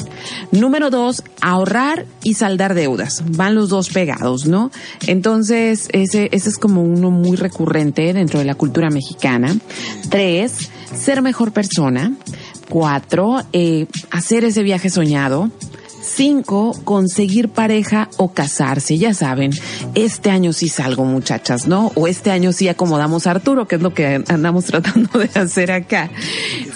[0.51, 3.23] Número dos, ahorrar y saldar deudas.
[3.27, 4.71] Van los dos pegados, ¿no?
[5.05, 9.55] Entonces, ese, ese es como uno muy recurrente dentro de la cultura mexicana.
[10.09, 12.13] Tres, ser mejor persona.
[12.69, 15.51] Cuatro, eh, hacer ese viaje soñado.
[16.07, 18.97] Cinco, conseguir pareja o casarse.
[18.97, 19.51] Ya saben,
[19.93, 21.91] este año sí salgo, muchachas, ¿no?
[21.95, 25.71] O este año sí acomodamos a Arturo, que es lo que andamos tratando de hacer
[25.71, 26.09] acá.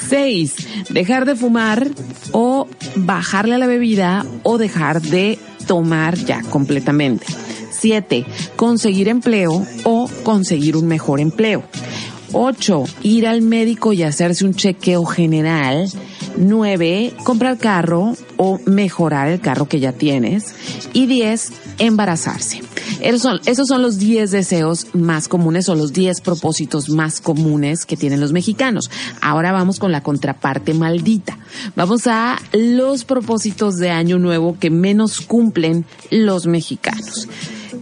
[0.10, 0.56] Seis,
[0.90, 1.88] dejar de fumar
[2.34, 7.26] o bajarle a la bebida o dejar de tomar ya completamente.
[7.72, 8.26] Siete,
[8.58, 11.64] conseguir empleo o conseguir un mejor empleo.
[12.34, 15.90] Ocho, ir al médico y hacerse un chequeo general.
[16.38, 20.56] Nueve, comprar carro o mejorar el carro que ya tienes.
[20.94, 22.62] Y diez, embarazarse.
[23.02, 27.86] Esos son, esos son los 10 deseos más comunes o los 10 propósitos más comunes
[27.86, 28.92] que tienen los mexicanos.
[29.22, 31.38] Ahora vamos con la contraparte maldita.
[31.76, 37.28] Vamos a los propósitos de año nuevo que menos cumplen los mexicanos.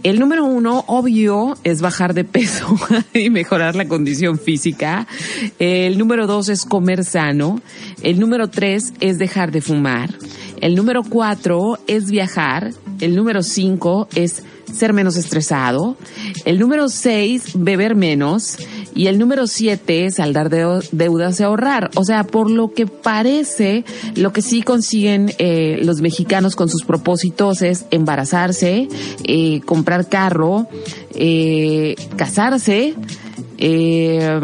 [0.02, 2.74] El número uno, obvio, es bajar de peso
[3.14, 5.06] y mejorar la condición física.
[5.58, 7.60] El número dos es comer sano.
[8.02, 10.14] El número tres es dejar de fumar.
[10.60, 12.72] El número cuatro es viajar.
[13.00, 15.96] El número cinco es ser menos estresado.
[16.46, 18.56] El número seis, beber menos.
[18.94, 21.90] Y el número siete, saldar de deudas y ahorrar.
[21.94, 23.84] O sea, por lo que parece,
[24.16, 28.88] lo que sí consiguen eh, los mexicanos con sus propósitos es embarazarse,
[29.24, 30.66] eh, comprar carro,
[31.14, 32.94] eh, casarse
[33.58, 34.40] eh,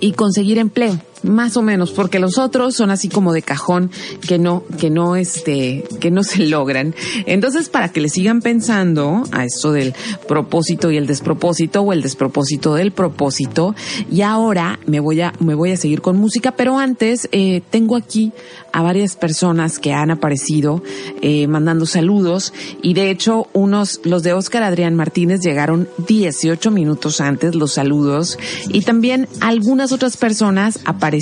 [0.00, 3.90] y conseguir empleo más o menos, porque los otros son así como de cajón
[4.26, 6.94] que no, que no, este, que no se logran.
[7.26, 9.94] Entonces, para que le sigan pensando a esto del
[10.28, 13.74] propósito y el despropósito o el despropósito del propósito,
[14.10, 17.96] y ahora me voy a, me voy a seguir con música, pero antes eh, tengo
[17.96, 18.32] aquí
[18.72, 20.82] a varias personas que han aparecido
[21.22, 27.20] eh, mandando saludos y de hecho unos, los de Oscar Adrián Martínez llegaron 18 minutos
[27.20, 28.36] antes los saludos
[28.68, 31.13] y también algunas otras personas aparecieron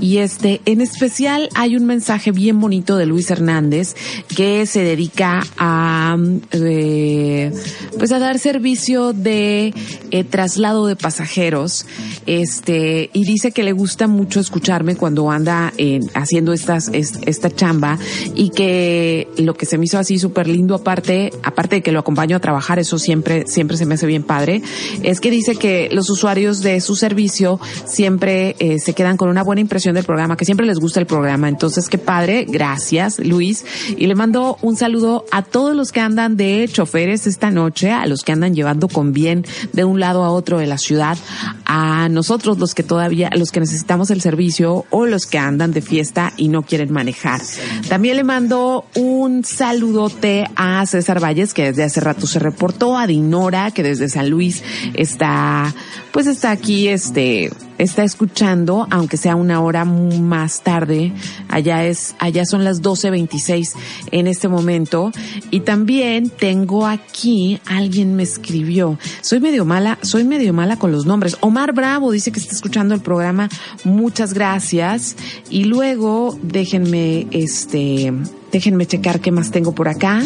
[0.00, 3.94] y este, en especial hay un mensaje bien bonito de Luis Hernández
[4.34, 6.16] que se dedica a,
[6.52, 7.52] eh,
[7.98, 9.72] pues a dar servicio de
[10.10, 11.86] eh, traslado de pasajeros,
[12.26, 17.98] este, y dice que le gusta mucho escucharme cuando anda en, haciendo estas, esta chamba
[18.34, 22.00] y que lo que se me hizo así súper lindo aparte, aparte de que lo
[22.00, 24.62] acompaño a trabajar, eso siempre, siempre se me hace bien padre,
[25.02, 29.42] es que dice que los usuarios de su servicio siempre eh, se quedan con una
[29.42, 31.50] buena impresión del programa, que siempre les gusta el programa.
[31.50, 33.62] Entonces, qué padre, gracias Luis.
[33.98, 38.06] Y le mando un saludo a todos los que andan de choferes esta noche, a
[38.06, 41.18] los que andan llevando con bien de un lado a otro de la ciudad,
[41.66, 45.82] a nosotros los que todavía, los que necesitamos el servicio o los que andan de
[45.82, 47.42] fiesta y no quieren manejar.
[47.90, 53.06] También le mando un saludote a César Valles, que desde hace rato se reportó, a
[53.06, 54.62] Dinora, que desde San Luis
[54.94, 55.74] está,
[56.12, 57.50] pues está aquí, este,
[57.84, 61.12] está escuchando, aunque sea una hora más tarde.
[61.48, 63.72] Allá es, allá son las 12.26
[64.10, 65.12] en este momento.
[65.50, 68.98] Y también tengo aquí, alguien me escribió.
[69.20, 71.36] Soy medio mala, soy medio mala con los nombres.
[71.40, 73.48] Omar Bravo dice que está escuchando el programa.
[73.84, 75.16] Muchas gracias.
[75.50, 78.12] Y luego, déjenme, este,
[78.52, 80.22] déjenme checar qué más tengo por acá.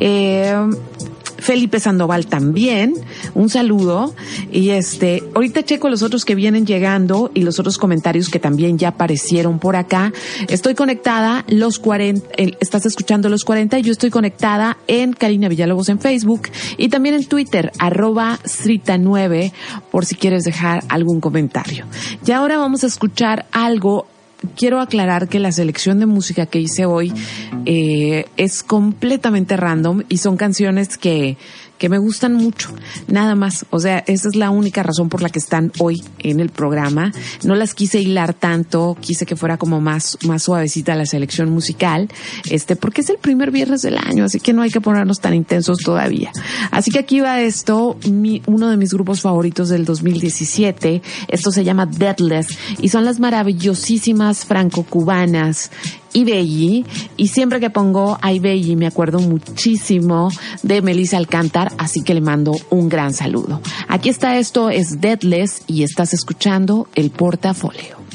[0.00, 0.54] Eh,
[1.46, 2.94] Felipe Sandoval también,
[3.34, 4.16] un saludo.
[4.50, 8.78] Y este, ahorita checo los otros que vienen llegando y los otros comentarios que también
[8.78, 10.12] ya aparecieron por acá.
[10.48, 12.26] Estoy conectada los 40,
[12.58, 17.14] estás escuchando los 40 y yo estoy conectada en Karina Villalobos en Facebook y también
[17.14, 19.52] en Twitter, arroba Srita9,
[19.92, 21.86] por si quieres dejar algún comentario.
[22.26, 24.08] Y ahora vamos a escuchar algo
[24.56, 27.12] quiero aclarar que la selección de música que hice hoy
[27.64, 31.36] eh, es completamente random y son canciones que,
[31.78, 32.70] que me gustan mucho,
[33.08, 33.66] nada más.
[33.70, 37.12] O sea, esa es la única razón por la que están hoy en el programa.
[37.44, 42.08] No las quise hilar tanto, quise que fuera como más, más suavecita la selección musical,
[42.50, 45.34] este, porque es el primer viernes del año, así que no hay que ponernos tan
[45.34, 46.32] intensos todavía.
[46.70, 51.02] Así que aquí va esto, mi, uno de mis grupos favoritos del 2017.
[51.28, 52.48] Esto se llama Deadless
[52.80, 55.70] y son las maravillosísimas franco-cubanas
[56.12, 56.84] Ibelli
[57.16, 60.30] y siempre que pongo a Ibelli me acuerdo muchísimo
[60.62, 63.60] de Melissa Alcántar, así que le mando un gran saludo.
[63.88, 68.05] Aquí está esto, es Deadless y estás escuchando el portafolio.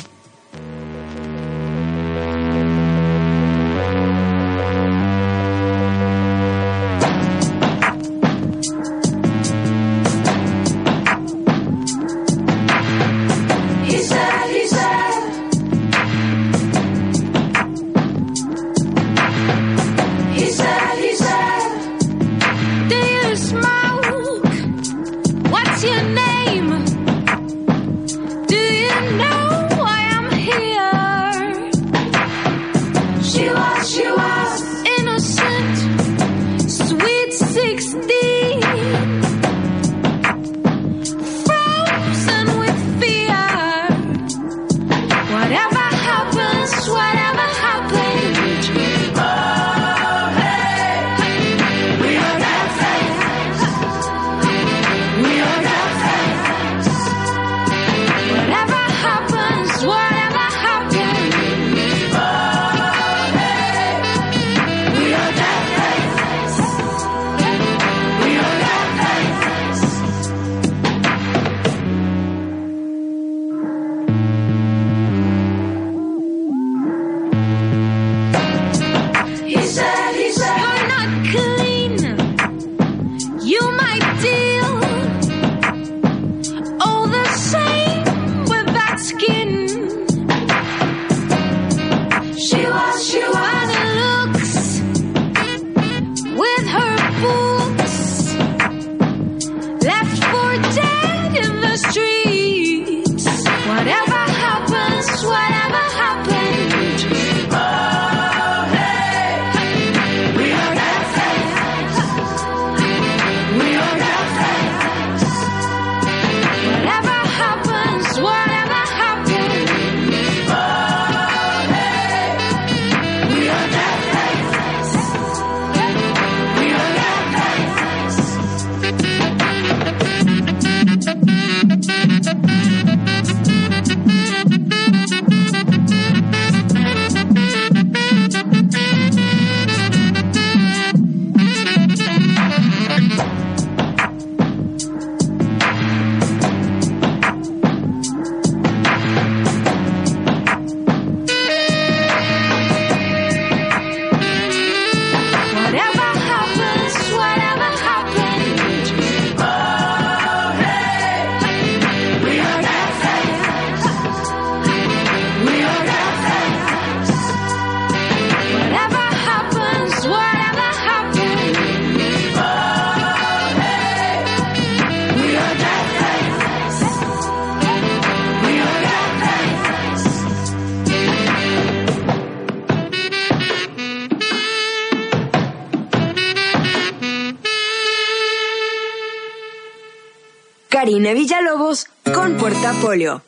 [191.02, 193.24] Karina Villalobos con Portafolio.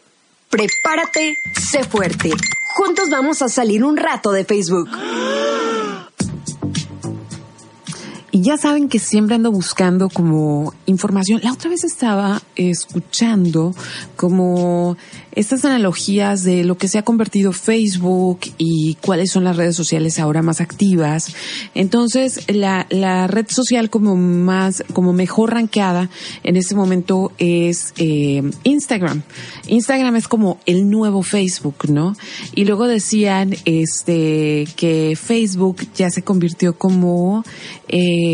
[0.52, 2.30] Prepárate, sé fuerte.
[2.76, 4.88] Juntos vamos a salir un rato de Facebook.
[8.44, 11.40] Ya saben que siempre ando buscando como información.
[11.44, 13.74] La otra vez estaba escuchando
[14.18, 14.98] como
[15.32, 20.20] estas analogías de lo que se ha convertido Facebook y cuáles son las redes sociales
[20.20, 21.34] ahora más activas.
[21.74, 26.10] Entonces, la, la red social como más, como mejor rankeada
[26.44, 29.24] en este momento es eh, Instagram.
[29.68, 32.14] Instagram es como el nuevo Facebook, ¿no?
[32.56, 37.46] Y luego decían este que Facebook ya se convirtió como
[37.88, 38.33] eh,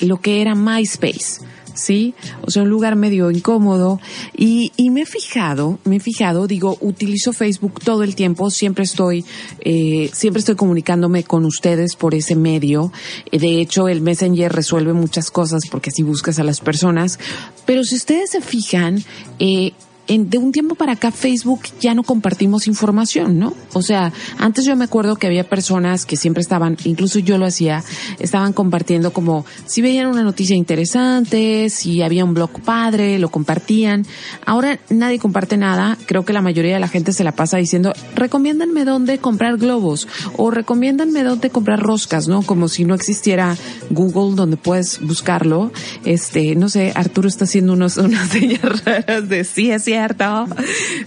[0.00, 1.40] lo que era MySpace.
[1.80, 2.14] ¿sí?
[2.42, 4.00] O sea, un lugar medio incómodo.
[4.36, 8.84] Y, y me he fijado, me he fijado, digo, utilizo Facebook todo el tiempo, siempre
[8.84, 9.24] estoy,
[9.60, 12.92] eh, siempre estoy comunicándome con ustedes por ese medio.
[13.30, 17.18] Eh, De hecho, el Messenger resuelve muchas cosas porque así buscas a las personas.
[17.66, 19.02] Pero si ustedes se fijan,
[19.38, 19.72] eh,
[20.18, 23.54] de un tiempo para acá Facebook ya no compartimos información, ¿no?
[23.74, 27.46] O sea, antes yo me acuerdo que había personas que siempre estaban, incluso yo lo
[27.46, 27.84] hacía,
[28.18, 34.04] estaban compartiendo como si veían una noticia interesante, si había un blog padre, lo compartían.
[34.44, 35.96] Ahora nadie comparte nada.
[36.06, 40.08] Creo que la mayoría de la gente se la pasa diciendo, recomiéndanme dónde comprar globos
[40.36, 42.42] o recomiéndanme dónde comprar roscas, ¿no?
[42.42, 43.56] Como si no existiera
[43.90, 45.72] Google donde puedes buscarlo.
[46.04, 49.84] Este, no sé, Arturo está haciendo unos, unas señas raras de sí es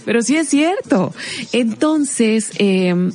[0.04, 1.12] pero sí es cierto.
[1.52, 3.10] Entonces, eh,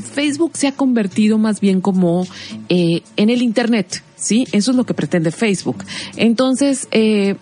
[0.00, 2.26] Facebook se ha convertido más bien como
[2.68, 4.46] eh, en el Internet, ¿sí?
[4.52, 5.84] Eso es lo que pretende Facebook.
[6.16, 7.36] Entonces, eh,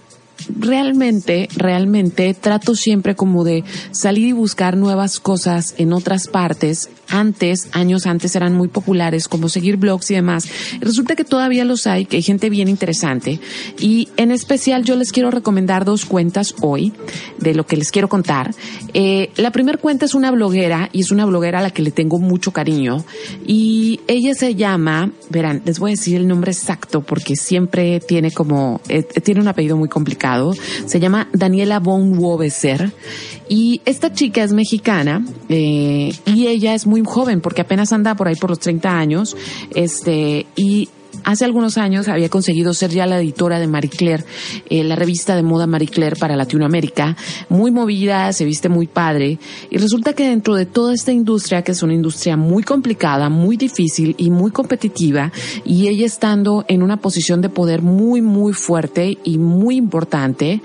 [0.59, 6.91] realmente, realmente trato siempre como de salir y buscar nuevas cosas en otras partes.
[7.11, 10.47] Antes, años antes eran muy populares, como seguir blogs y demás.
[10.81, 13.41] Resulta que todavía los hay, que hay gente bien interesante.
[13.79, 16.93] Y en especial yo les quiero recomendar dos cuentas hoy
[17.39, 18.55] de lo que les quiero contar.
[18.93, 21.91] Eh, la primera cuenta es una bloguera y es una bloguera a la que le
[21.91, 23.05] tengo mucho cariño.
[23.47, 28.33] Y ella se llama, verán, les voy a decir el nombre exacto porque siempre tiene
[28.33, 30.28] como, eh, tiene un apellido muy complicado
[30.87, 32.93] se llama Daniela von Wobeser.
[33.49, 38.29] Y esta chica es mexicana eh, y ella es muy joven porque apenas anda por
[38.29, 39.37] ahí por los 30 años
[39.75, 40.91] este y
[41.25, 44.25] hace algunos años había conseguido ser ya la editora de Marie Claire,
[44.71, 47.17] eh, la revista de moda Marie Claire para Latinoamérica,
[47.49, 49.39] muy movida, se viste muy padre,
[49.71, 53.57] y resulta que dentro de toda esta industria, que es una industria muy complicada, muy
[53.57, 55.33] difícil y muy competitiva,
[55.65, 60.61] y ella estando en una posición de poder muy, muy fuerte y muy importante,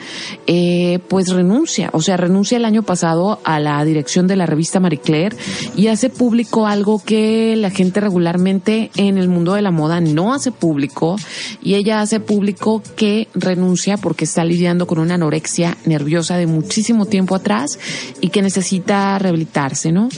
[0.47, 4.79] eh, pues renuncia, o sea, renuncia el año pasado a la dirección de la revista
[4.79, 5.35] Marie Claire
[5.75, 10.33] y hace público algo que la gente regularmente en el mundo de la moda no
[10.33, 11.15] hace público
[11.61, 17.05] y ella hace público que renuncia porque está lidiando con una anorexia nerviosa de muchísimo
[17.05, 17.79] tiempo atrás
[18.21, 20.09] y que necesita rehabilitarse, ¿no?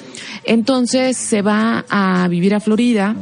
[0.44, 3.16] Entonces se va a vivir a Florida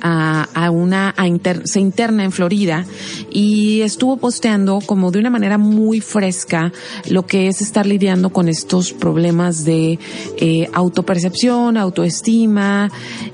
[0.00, 2.86] a, a una, a inter, se interna en Florida
[3.30, 6.72] y estuvo posteando como de una manera muy fresca
[7.08, 9.98] lo que es estar lidiando con estos problemas de
[10.36, 12.90] eh, autopercepción, autoestima.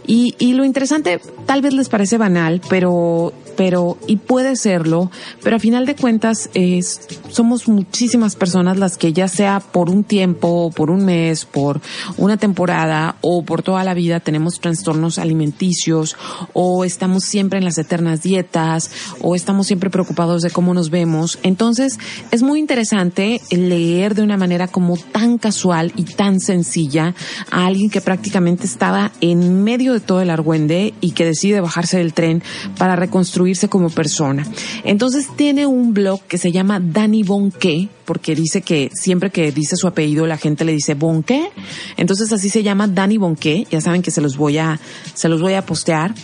[0.06, 5.10] Y, y lo interesante, tal vez les parece banal, pero pero, y puede serlo,
[5.42, 10.04] pero a final de cuentas es, somos muchísimas personas las que ya sea por un
[10.04, 11.80] tiempo, por un mes, por
[12.16, 16.16] una temporada o por toda la vida tenemos trastornos alimenticios
[16.52, 18.90] o estamos siempre en las eternas dietas
[19.20, 21.38] o estamos siempre preocupados de cómo nos vemos.
[21.42, 21.98] Entonces,
[22.30, 27.14] es muy interesante leer de una manera como tan casual y tan sencilla
[27.50, 31.98] a alguien que prácticamente estaba en medio de todo el argüende y que decide bajarse
[31.98, 32.42] del tren
[32.78, 34.46] para reconstruir como persona.
[34.84, 39.76] Entonces tiene un blog que se llama Dani Bonque, porque dice que siempre que dice
[39.76, 41.50] su apellido la gente le dice Bonque.
[41.96, 43.66] Entonces así se llama Dani Bonque.
[43.70, 44.80] Ya saben que se los voy a,
[45.14, 46.14] se los voy a postear.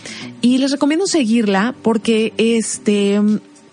[0.41, 3.19] Y les recomiendo seguirla porque este,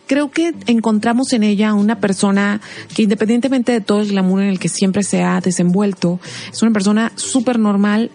[0.07, 2.61] creo que encontramos en ella una persona
[2.95, 6.19] que independientemente de todo el glamour en el que siempre se ha desenvuelto,
[6.53, 8.11] es una persona súper normal,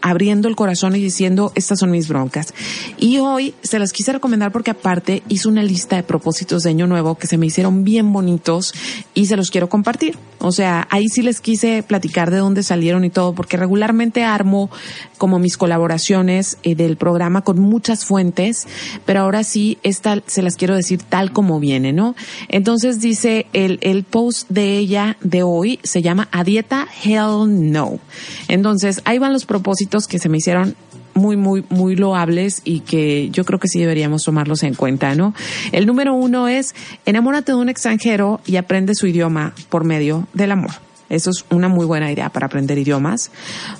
[0.00, 2.54] abriendo el corazón y diciendo, estas son mis broncas.
[2.98, 6.86] Y hoy se las quise recomendar porque aparte hizo una lista de propósitos de año
[6.86, 8.74] nuevo que se me hicieron bien bonitos
[9.14, 10.18] y se los quiero compartir.
[10.38, 14.70] O sea, ahí sí les quise platicar de dónde salieron y todo, porque regularmente armo
[15.18, 18.66] como mis colaboraciones eh, del programa con muchas fuentes,
[19.06, 22.16] pero ahora sí, esta se las quiero decir tal como viene, ¿no?
[22.48, 28.00] Entonces dice, el, el post de ella de hoy se llama A Dieta Hell No.
[28.48, 29.71] Entonces, ahí van los propósitos
[30.08, 30.74] que se me hicieron
[31.14, 35.34] muy, muy, muy loables y que yo creo que sí deberíamos tomarlos en cuenta, ¿no?
[35.72, 40.52] El número uno es enamórate de un extranjero y aprende su idioma por medio del
[40.52, 40.72] amor.
[41.12, 43.30] Eso es una muy buena idea para aprender idiomas.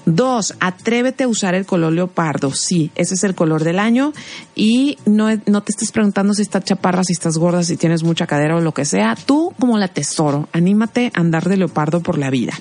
[0.05, 2.53] Dos, atrévete a usar el color leopardo.
[2.53, 4.13] Sí, ese es el color del año.
[4.55, 8.27] Y no, no te estés preguntando si estás chaparra, si estás gorda, si tienes mucha
[8.27, 9.17] cadera o lo que sea.
[9.17, 12.53] Tú como la tesoro, anímate a andar de leopardo por la vida.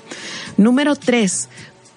[0.55, 1.49] Número tres,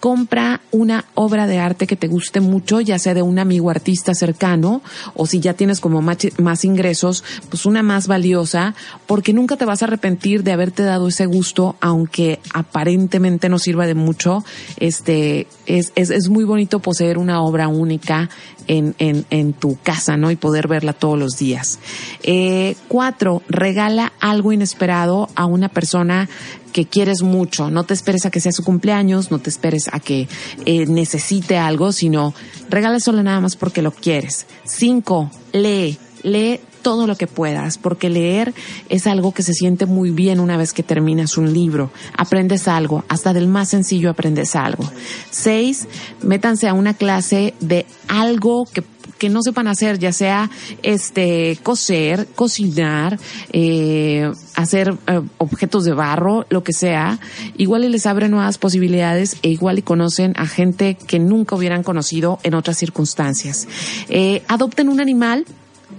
[0.05, 4.15] compra una obra de arte que te guste mucho, ya sea de un amigo artista
[4.15, 4.83] cercano
[5.15, 8.75] o si ya tienes como más, ingresos, pues una más valiosa,
[9.07, 13.87] porque nunca te vas a arrepentir de haberte dado ese gusto, aunque aparentemente no sirva
[13.87, 14.45] de mucho.
[14.77, 18.29] Este, es, es, es muy bonito poseer una obra única
[18.67, 20.31] en, en, en tu casa, ¿no?
[20.31, 21.79] Y poder verla todos los días.
[22.23, 26.29] Eh, cuatro, regala algo inesperado a una persona
[26.75, 27.71] que quieres mucho.
[27.71, 30.29] No te esperes a que sea su cumpleaños, no te esperes a que
[30.67, 32.35] eh, necesite algo, sino
[32.69, 34.47] regala solo nada más porque lo quieres.
[34.65, 38.53] Cinco, lee, lee todo lo que puedas, porque leer
[38.89, 41.93] es algo que se siente muy bien una vez que terminas un libro.
[42.19, 44.85] Aprendes algo, hasta del más sencillo aprendes algo.
[45.31, 45.87] Seis,
[46.23, 48.83] métanse a una clase de algo que
[49.19, 50.51] que no sepan hacer, ya sea
[50.83, 53.19] este coser, cocinar,
[53.53, 57.19] eh, hacer eh, objetos de barro, lo que sea,
[57.57, 61.83] igual y les abre nuevas posibilidades e igual y conocen a gente que nunca hubieran
[61.83, 63.67] conocido en otras circunstancias.
[64.09, 65.45] Eh, adopten un animal,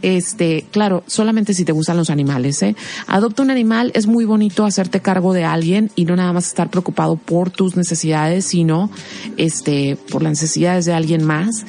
[0.01, 2.76] este, claro, solamente si te gustan los animales, ¿eh?
[3.07, 6.70] Adopta un animal, es muy bonito hacerte cargo de alguien y no nada más estar
[6.70, 8.91] preocupado por tus necesidades, sino,
[9.38, 11.66] este, por las necesidades de alguien más.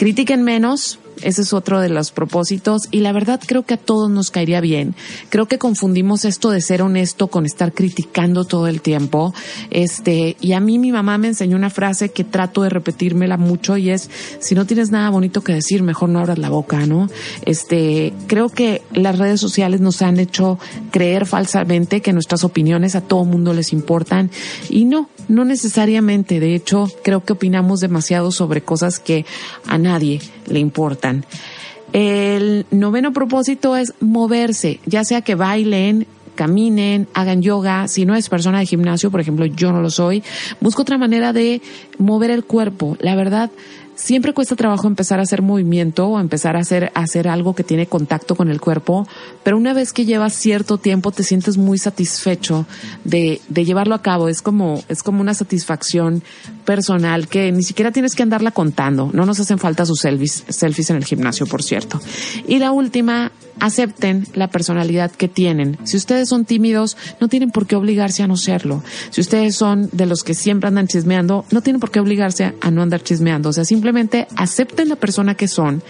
[0.00, 4.10] Critiquen menos, ese es otro de los propósitos y la verdad creo que a todos
[4.10, 4.94] nos caería bien.
[5.28, 9.34] Creo que confundimos esto de ser honesto con estar criticando todo el tiempo.
[9.70, 13.76] Este, y a mí mi mamá me enseñó una frase que trato de repetírmela mucho
[13.76, 14.10] y es,
[14.40, 17.08] si no tienes nada bonito que decir, mejor no abras la boca, ¿no?
[17.42, 20.58] Este, creo que las redes sociales nos han hecho
[20.90, 24.30] creer falsamente que nuestras opiniones a todo mundo les importan
[24.68, 26.40] y no, no necesariamente.
[26.40, 29.24] De hecho, creo que opinamos demasiado sobre cosas que
[29.66, 31.09] a nadie le importan.
[31.92, 37.88] El noveno propósito es moverse, ya sea que bailen, caminen, hagan yoga.
[37.88, 40.22] Si no es persona de gimnasio, por ejemplo, yo no lo soy,
[40.60, 41.60] busco otra manera de
[41.98, 42.96] mover el cuerpo.
[43.00, 43.50] La verdad,
[43.94, 47.86] siempre cuesta trabajo empezar a hacer movimiento o empezar a hacer, hacer algo que tiene
[47.86, 49.06] contacto con el cuerpo,
[49.42, 52.66] pero una vez que llevas cierto tiempo te sientes muy satisfecho
[53.04, 54.28] de, de llevarlo a cabo.
[54.28, 56.22] Es como, es como una satisfacción
[56.64, 59.10] personal que ni siquiera tienes que andarla contando.
[59.12, 62.00] No nos hacen falta sus selfies, selfies en el gimnasio, por cierto.
[62.46, 65.78] Y la última, acepten la personalidad que tienen.
[65.84, 68.82] Si ustedes son tímidos, no tienen por qué obligarse a no serlo.
[69.10, 72.70] Si ustedes son de los que siempre andan chismeando, no tienen por qué obligarse a
[72.70, 73.50] no andar chismeando.
[73.50, 75.82] O sea, simplemente acepten la persona que son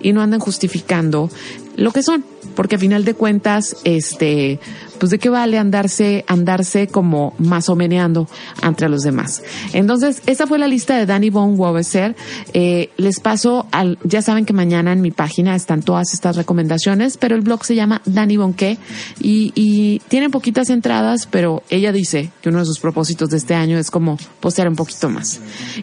[0.00, 1.30] y no anden justificando
[1.76, 2.24] lo que son,
[2.56, 4.58] porque a final de cuentas, este,
[4.98, 8.28] pues de qué vale andarse, andarse como masomeneando
[8.62, 9.42] entre los demás.
[9.72, 12.16] Entonces, esa fue la lista de Danny Von Wobeser.
[12.54, 17.16] Eh, les paso al, ya saben que mañana en mi página están todas estas recomendaciones,
[17.18, 18.78] pero el blog se llama Danny Von qué
[19.20, 23.54] y, y tiene poquitas entradas, pero ella dice que uno de sus propósitos de este
[23.54, 25.40] año es como postear un poquito más.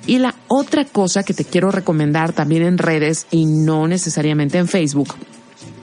[0.08, 4.68] Y la otra cosa que te quiero recomendar también en redes y no necesariamente en
[4.68, 5.14] Facebook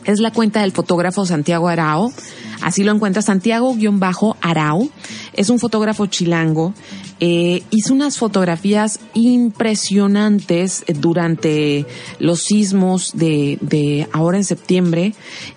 [0.04, 2.12] es la cuenta del fotógrafo Santiago Arao.
[2.62, 4.88] Así lo encuentra Santiago-Arao.
[5.32, 6.74] Es un fotógrafo chilango.
[7.22, 11.84] Eh, hizo unas fotografías impresionantes durante
[12.18, 15.12] los sismos de, de ahora en septiembre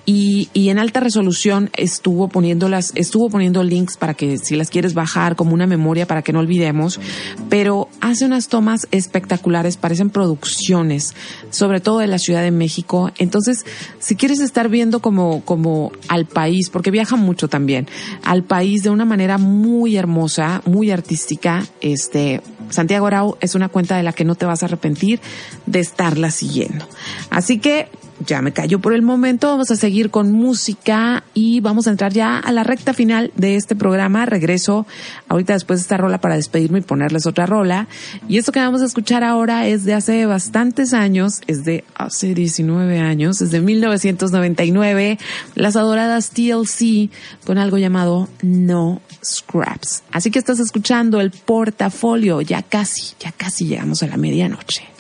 [0.06, 4.94] y, y, en alta resolución estuvo poniéndolas, estuvo poniendo links para que si las quieres
[4.94, 7.00] bajar como una memoria para que no olvidemos,
[7.48, 11.14] pero hace unas tomas espectaculares, parecen producciones,
[11.50, 13.12] sobre todo de la Ciudad de México.
[13.18, 13.66] Entonces,
[14.00, 17.88] si quieres estar viendo como, como al país, porque viaja mucho también,
[18.24, 23.98] al país de una manera muy hermosa, muy artística, este, Santiago Arau es una cuenta
[23.98, 25.20] de la que no te vas a arrepentir
[25.66, 26.88] de estarla siguiendo.
[27.30, 27.88] Así que
[28.26, 32.14] ya me callo por el momento, vamos a seguir con música y vamos a entrar
[32.14, 34.26] ya a la recta final de este programa.
[34.26, 34.86] Regreso
[35.28, 37.88] ahorita después de esta rola para despedirme y ponerles otra rola.
[38.28, 42.34] Y esto que vamos a escuchar ahora es de hace bastantes años, es de hace
[42.34, 45.20] 19 años, es de 1999,
[45.56, 47.10] las adoradas TLC
[47.46, 50.04] con algo llamado No Scraps.
[50.12, 54.93] Así que estás escuchando el portafolio, ya casi, ya casi llegamos a la medianoche.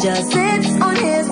[0.00, 1.28] Just sits on his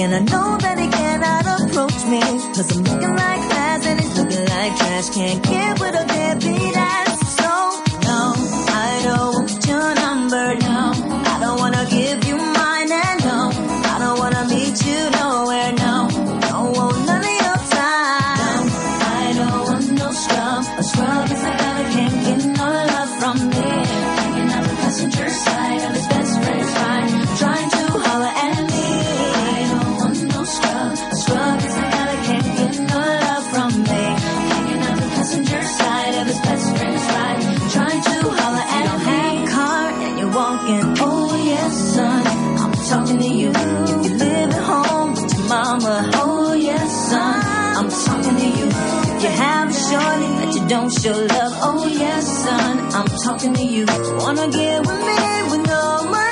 [0.00, 2.20] and I know that he cannot approach me.
[2.54, 5.10] Cause I'm looking like class and he's looking like trash.
[5.10, 7.36] Can't get with a deadbeat ass.
[7.36, 7.50] So,
[8.06, 9.37] no, I don't
[50.98, 51.52] show love.
[51.62, 53.86] Oh yes, son, I'm talking to you.
[54.18, 56.27] Wanna get with me with no money?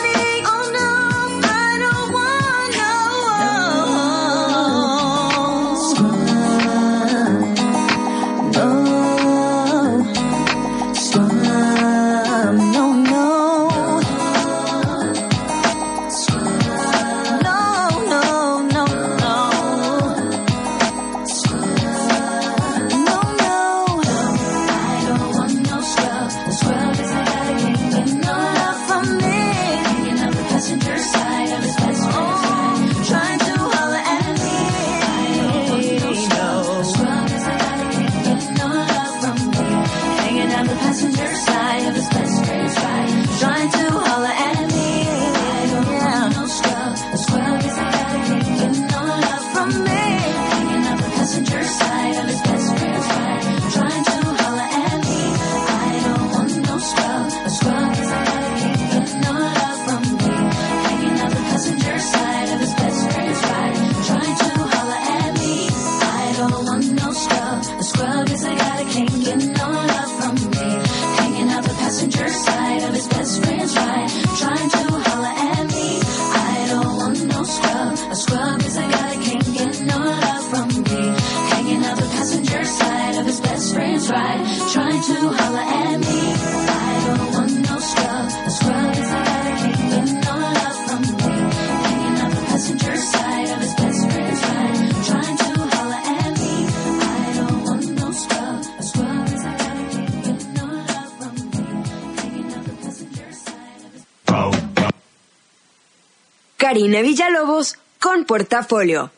[106.86, 109.10] Karina Villalobos con Portafolio.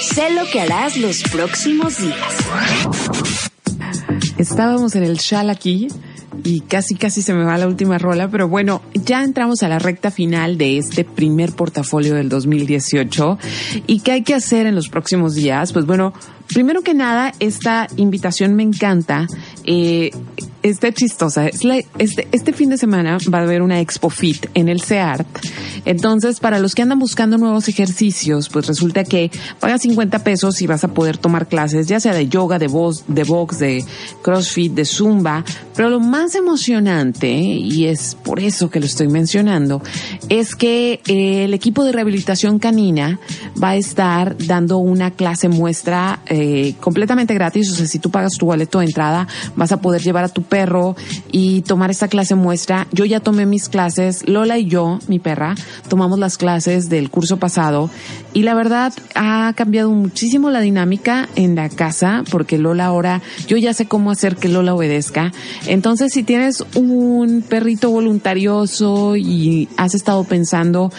[0.00, 2.16] Sé lo que harás los próximos días.
[4.38, 5.88] Estábamos en el Shal aquí
[6.44, 9.78] y casi casi se me va la última rola, pero bueno, ya entramos a la
[9.80, 13.38] recta final de este primer portafolio del 2018
[13.86, 15.74] y qué hay que hacer en los próximos días.
[15.74, 16.14] Pues bueno,
[16.46, 19.26] primero que nada, esta invitación me encanta.
[19.64, 20.10] Eh,
[20.62, 21.48] está chistosa.
[21.48, 25.26] Este, este fin de semana va a haber una Expo Fit en el CEART.
[25.84, 29.30] Entonces, para los que andan buscando nuevos ejercicios, pues resulta que
[29.60, 33.04] pagas 50 pesos y vas a poder tomar clases, ya sea de yoga, de voz,
[33.08, 33.84] de box, de
[34.22, 35.44] crossfit, de zumba.
[35.74, 39.82] Pero lo más emocionante, y es por eso que lo estoy mencionando,
[40.28, 43.18] es que eh, el equipo de rehabilitación canina
[43.62, 47.70] va a estar dando una clase muestra eh, completamente gratis.
[47.72, 49.26] O sea, si tú pagas tu boleto de entrada,
[49.56, 50.96] vas a poder llevar a tu perro
[51.30, 52.86] y tomar esta clase muestra.
[52.92, 55.54] Yo ya tomé mis clases, Lola y yo, mi perra,
[55.88, 57.90] tomamos las clases del curso pasado
[58.32, 63.56] y la verdad ha cambiado muchísimo la dinámica en la casa porque Lola ahora, yo
[63.56, 65.32] ya sé cómo hacer que Lola obedezca.
[65.66, 70.92] Entonces, si tienes un perrito voluntarioso y has estado pensando,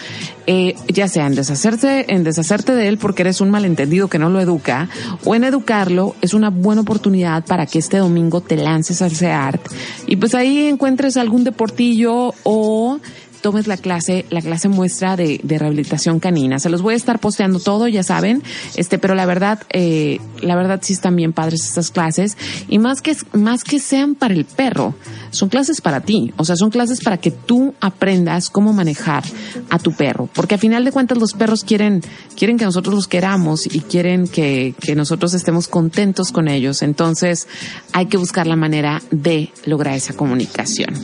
[0.46, 4.30] eh, ya sea en deshacerse, en deshacerte de él porque eres un malentendido que no
[4.30, 4.88] lo educa,
[5.24, 9.60] o en educarlo, es una buena oportunidad para que este domingo te lances al CEART
[10.06, 12.98] y pues ahí encuentres algún deportillo o
[13.44, 16.58] tomes la clase, la clase muestra de, rehabilitación canina.
[16.58, 18.42] Se los voy a estar posteando todo, ya saben,
[18.74, 22.38] este, pero la verdad, eh, la verdad sí están bien padres estas clases.
[22.70, 24.94] Y más que, más que sean para el perro,
[25.30, 29.24] son clases para ti, o sea, son clases para que tú aprendas cómo manejar
[29.68, 32.00] a tu perro, porque a final de cuentas los perros quieren,
[32.38, 37.46] quieren que nosotros los queramos y quieren que, que nosotros estemos contentos con ellos, entonces
[37.92, 40.94] hay que buscar la manera de lograr esa comunicación.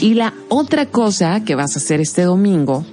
[0.00, 2.84] Y la otra cosa que vas a hacer este domingo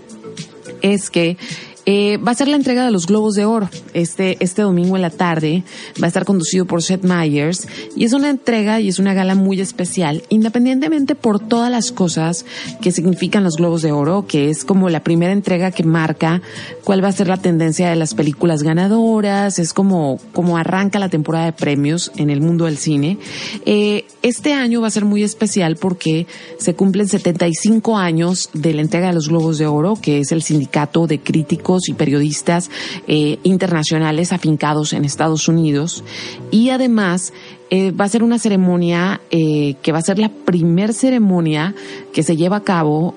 [0.81, 1.37] es que
[1.85, 3.69] eh, va a ser la entrega de los Globos de Oro.
[3.93, 5.63] Este, este domingo en la tarde
[6.01, 9.35] va a estar conducido por Seth Meyers y es una entrega y es una gala
[9.35, 12.45] muy especial, independientemente por todas las cosas
[12.81, 16.41] que significan los Globos de Oro, que es como la primera entrega que marca
[16.83, 21.09] cuál va a ser la tendencia de las películas ganadoras, es como, como arranca la
[21.09, 23.17] temporada de premios en el mundo del cine.
[23.65, 26.25] Eh, este año va a ser muy especial porque
[26.57, 30.41] se cumplen 75 años de la entrega de los Globos de Oro, que es el
[30.41, 32.69] sindicato de críticos y periodistas
[33.07, 36.03] eh, internacionales afincados en Estados Unidos.
[36.51, 37.33] Y además
[37.69, 41.75] eh, va a ser una ceremonia eh, que va a ser la primer ceremonia
[42.13, 43.15] que se lleva a cabo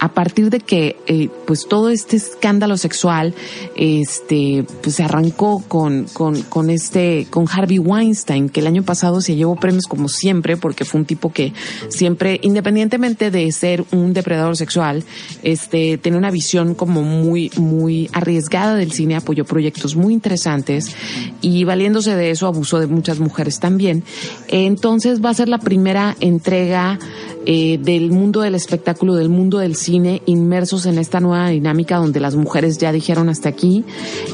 [0.00, 3.34] a partir de que eh, pues todo este escándalo sexual
[3.76, 9.20] este pues se arrancó con, con, con este con Harvey Weinstein que el año pasado
[9.20, 11.52] se llevó premios como siempre porque fue un tipo que
[11.88, 15.04] siempre independientemente de ser un depredador sexual
[15.42, 20.94] este tenía una visión como muy muy arriesgada del cine apoyó proyectos muy interesantes
[21.40, 24.04] y valiéndose de eso abusó de muchas mujeres también.
[24.48, 26.98] Entonces va a ser la primera entrega
[27.46, 32.20] eh, del mundo del espectáculo, del mundo del cine, inmersos en esta nueva dinámica donde
[32.20, 33.84] las mujeres ya dijeron hasta aquí.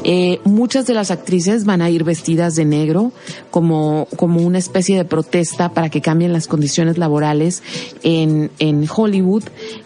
[0.05, 3.13] Eh, muchas de las actrices van a ir vestidas de negro
[3.51, 7.63] como, como una especie de protesta para que cambien las condiciones laborales
[8.03, 9.45] en, en Hollywood.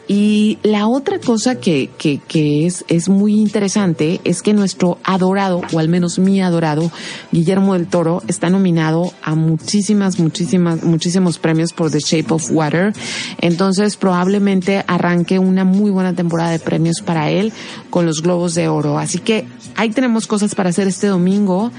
[0.09, 5.63] Y la otra cosa que, que, que es, es muy interesante es que nuestro adorado,
[5.73, 6.91] o al menos mi adorado,
[7.31, 12.93] Guillermo del Toro, está nominado a muchísimas, muchísimas, muchísimos premios por The Shape of Water.
[13.41, 17.53] Entonces probablemente arranque una muy buena temporada de premios para él
[17.91, 18.99] con los Globos de Oro.
[18.99, 19.47] Así que
[19.77, 21.71] ahí tenemos cosas para hacer este domingo,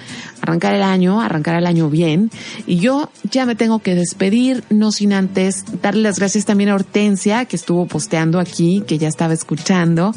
[0.42, 2.32] arrancar el año, arrancar el año bien.
[2.68, 6.76] Y yo ya me tengo que despedir, no sin antes darle las gracias también a
[6.76, 10.14] Hortensia, que estuvo posteando aquí, que ya estaba escuchando.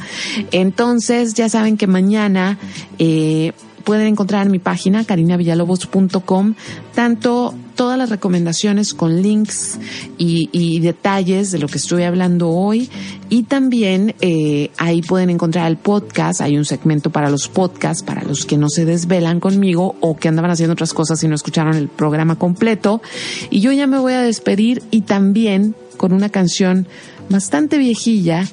[0.51, 2.59] Entonces, ya saben que mañana,
[2.99, 3.53] eh,
[3.85, 6.55] pueden encontrar en mi página carinavillalobos.com
[6.95, 9.79] tanto todas las recomendaciones con links
[10.17, 12.89] y, y, detalles de lo que estoy hablando hoy
[13.29, 16.41] y también eh, ahí pueden encontrar el podcast.
[16.41, 20.29] Hay un segmento para los podcasts para los que no se desvelan conmigo o que
[20.29, 23.03] andaban haciendo otras cosas y no escucharon el programa completo.
[23.51, 26.87] Y yo ya me voy a despedir y también con una canción
[27.29, 28.47] bastante viejilla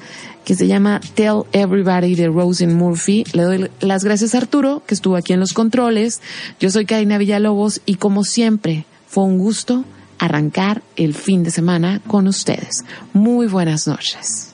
[0.44, 3.24] que se llama Tell Everybody de Rosen Murphy.
[3.32, 6.20] Le doy las gracias a Arturo, que estuvo aquí en los controles.
[6.60, 9.84] Yo soy Karina Villalobos y como siempre, fue un gusto
[10.18, 12.84] arrancar el fin de semana con ustedes.
[13.12, 14.52] Muy buenas noches.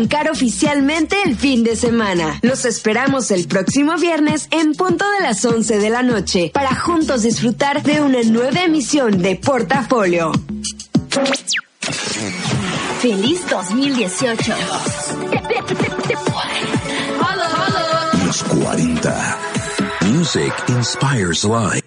[0.00, 2.38] Arrancar oficialmente el fin de semana.
[2.40, 7.22] Los esperamos el próximo viernes en punto de las 11 de la noche para juntos
[7.22, 10.32] disfrutar de una nueva emisión de Portafolio.
[13.00, 14.54] Feliz 2018.
[18.24, 19.38] Los 40.
[20.06, 21.79] Music inspires life.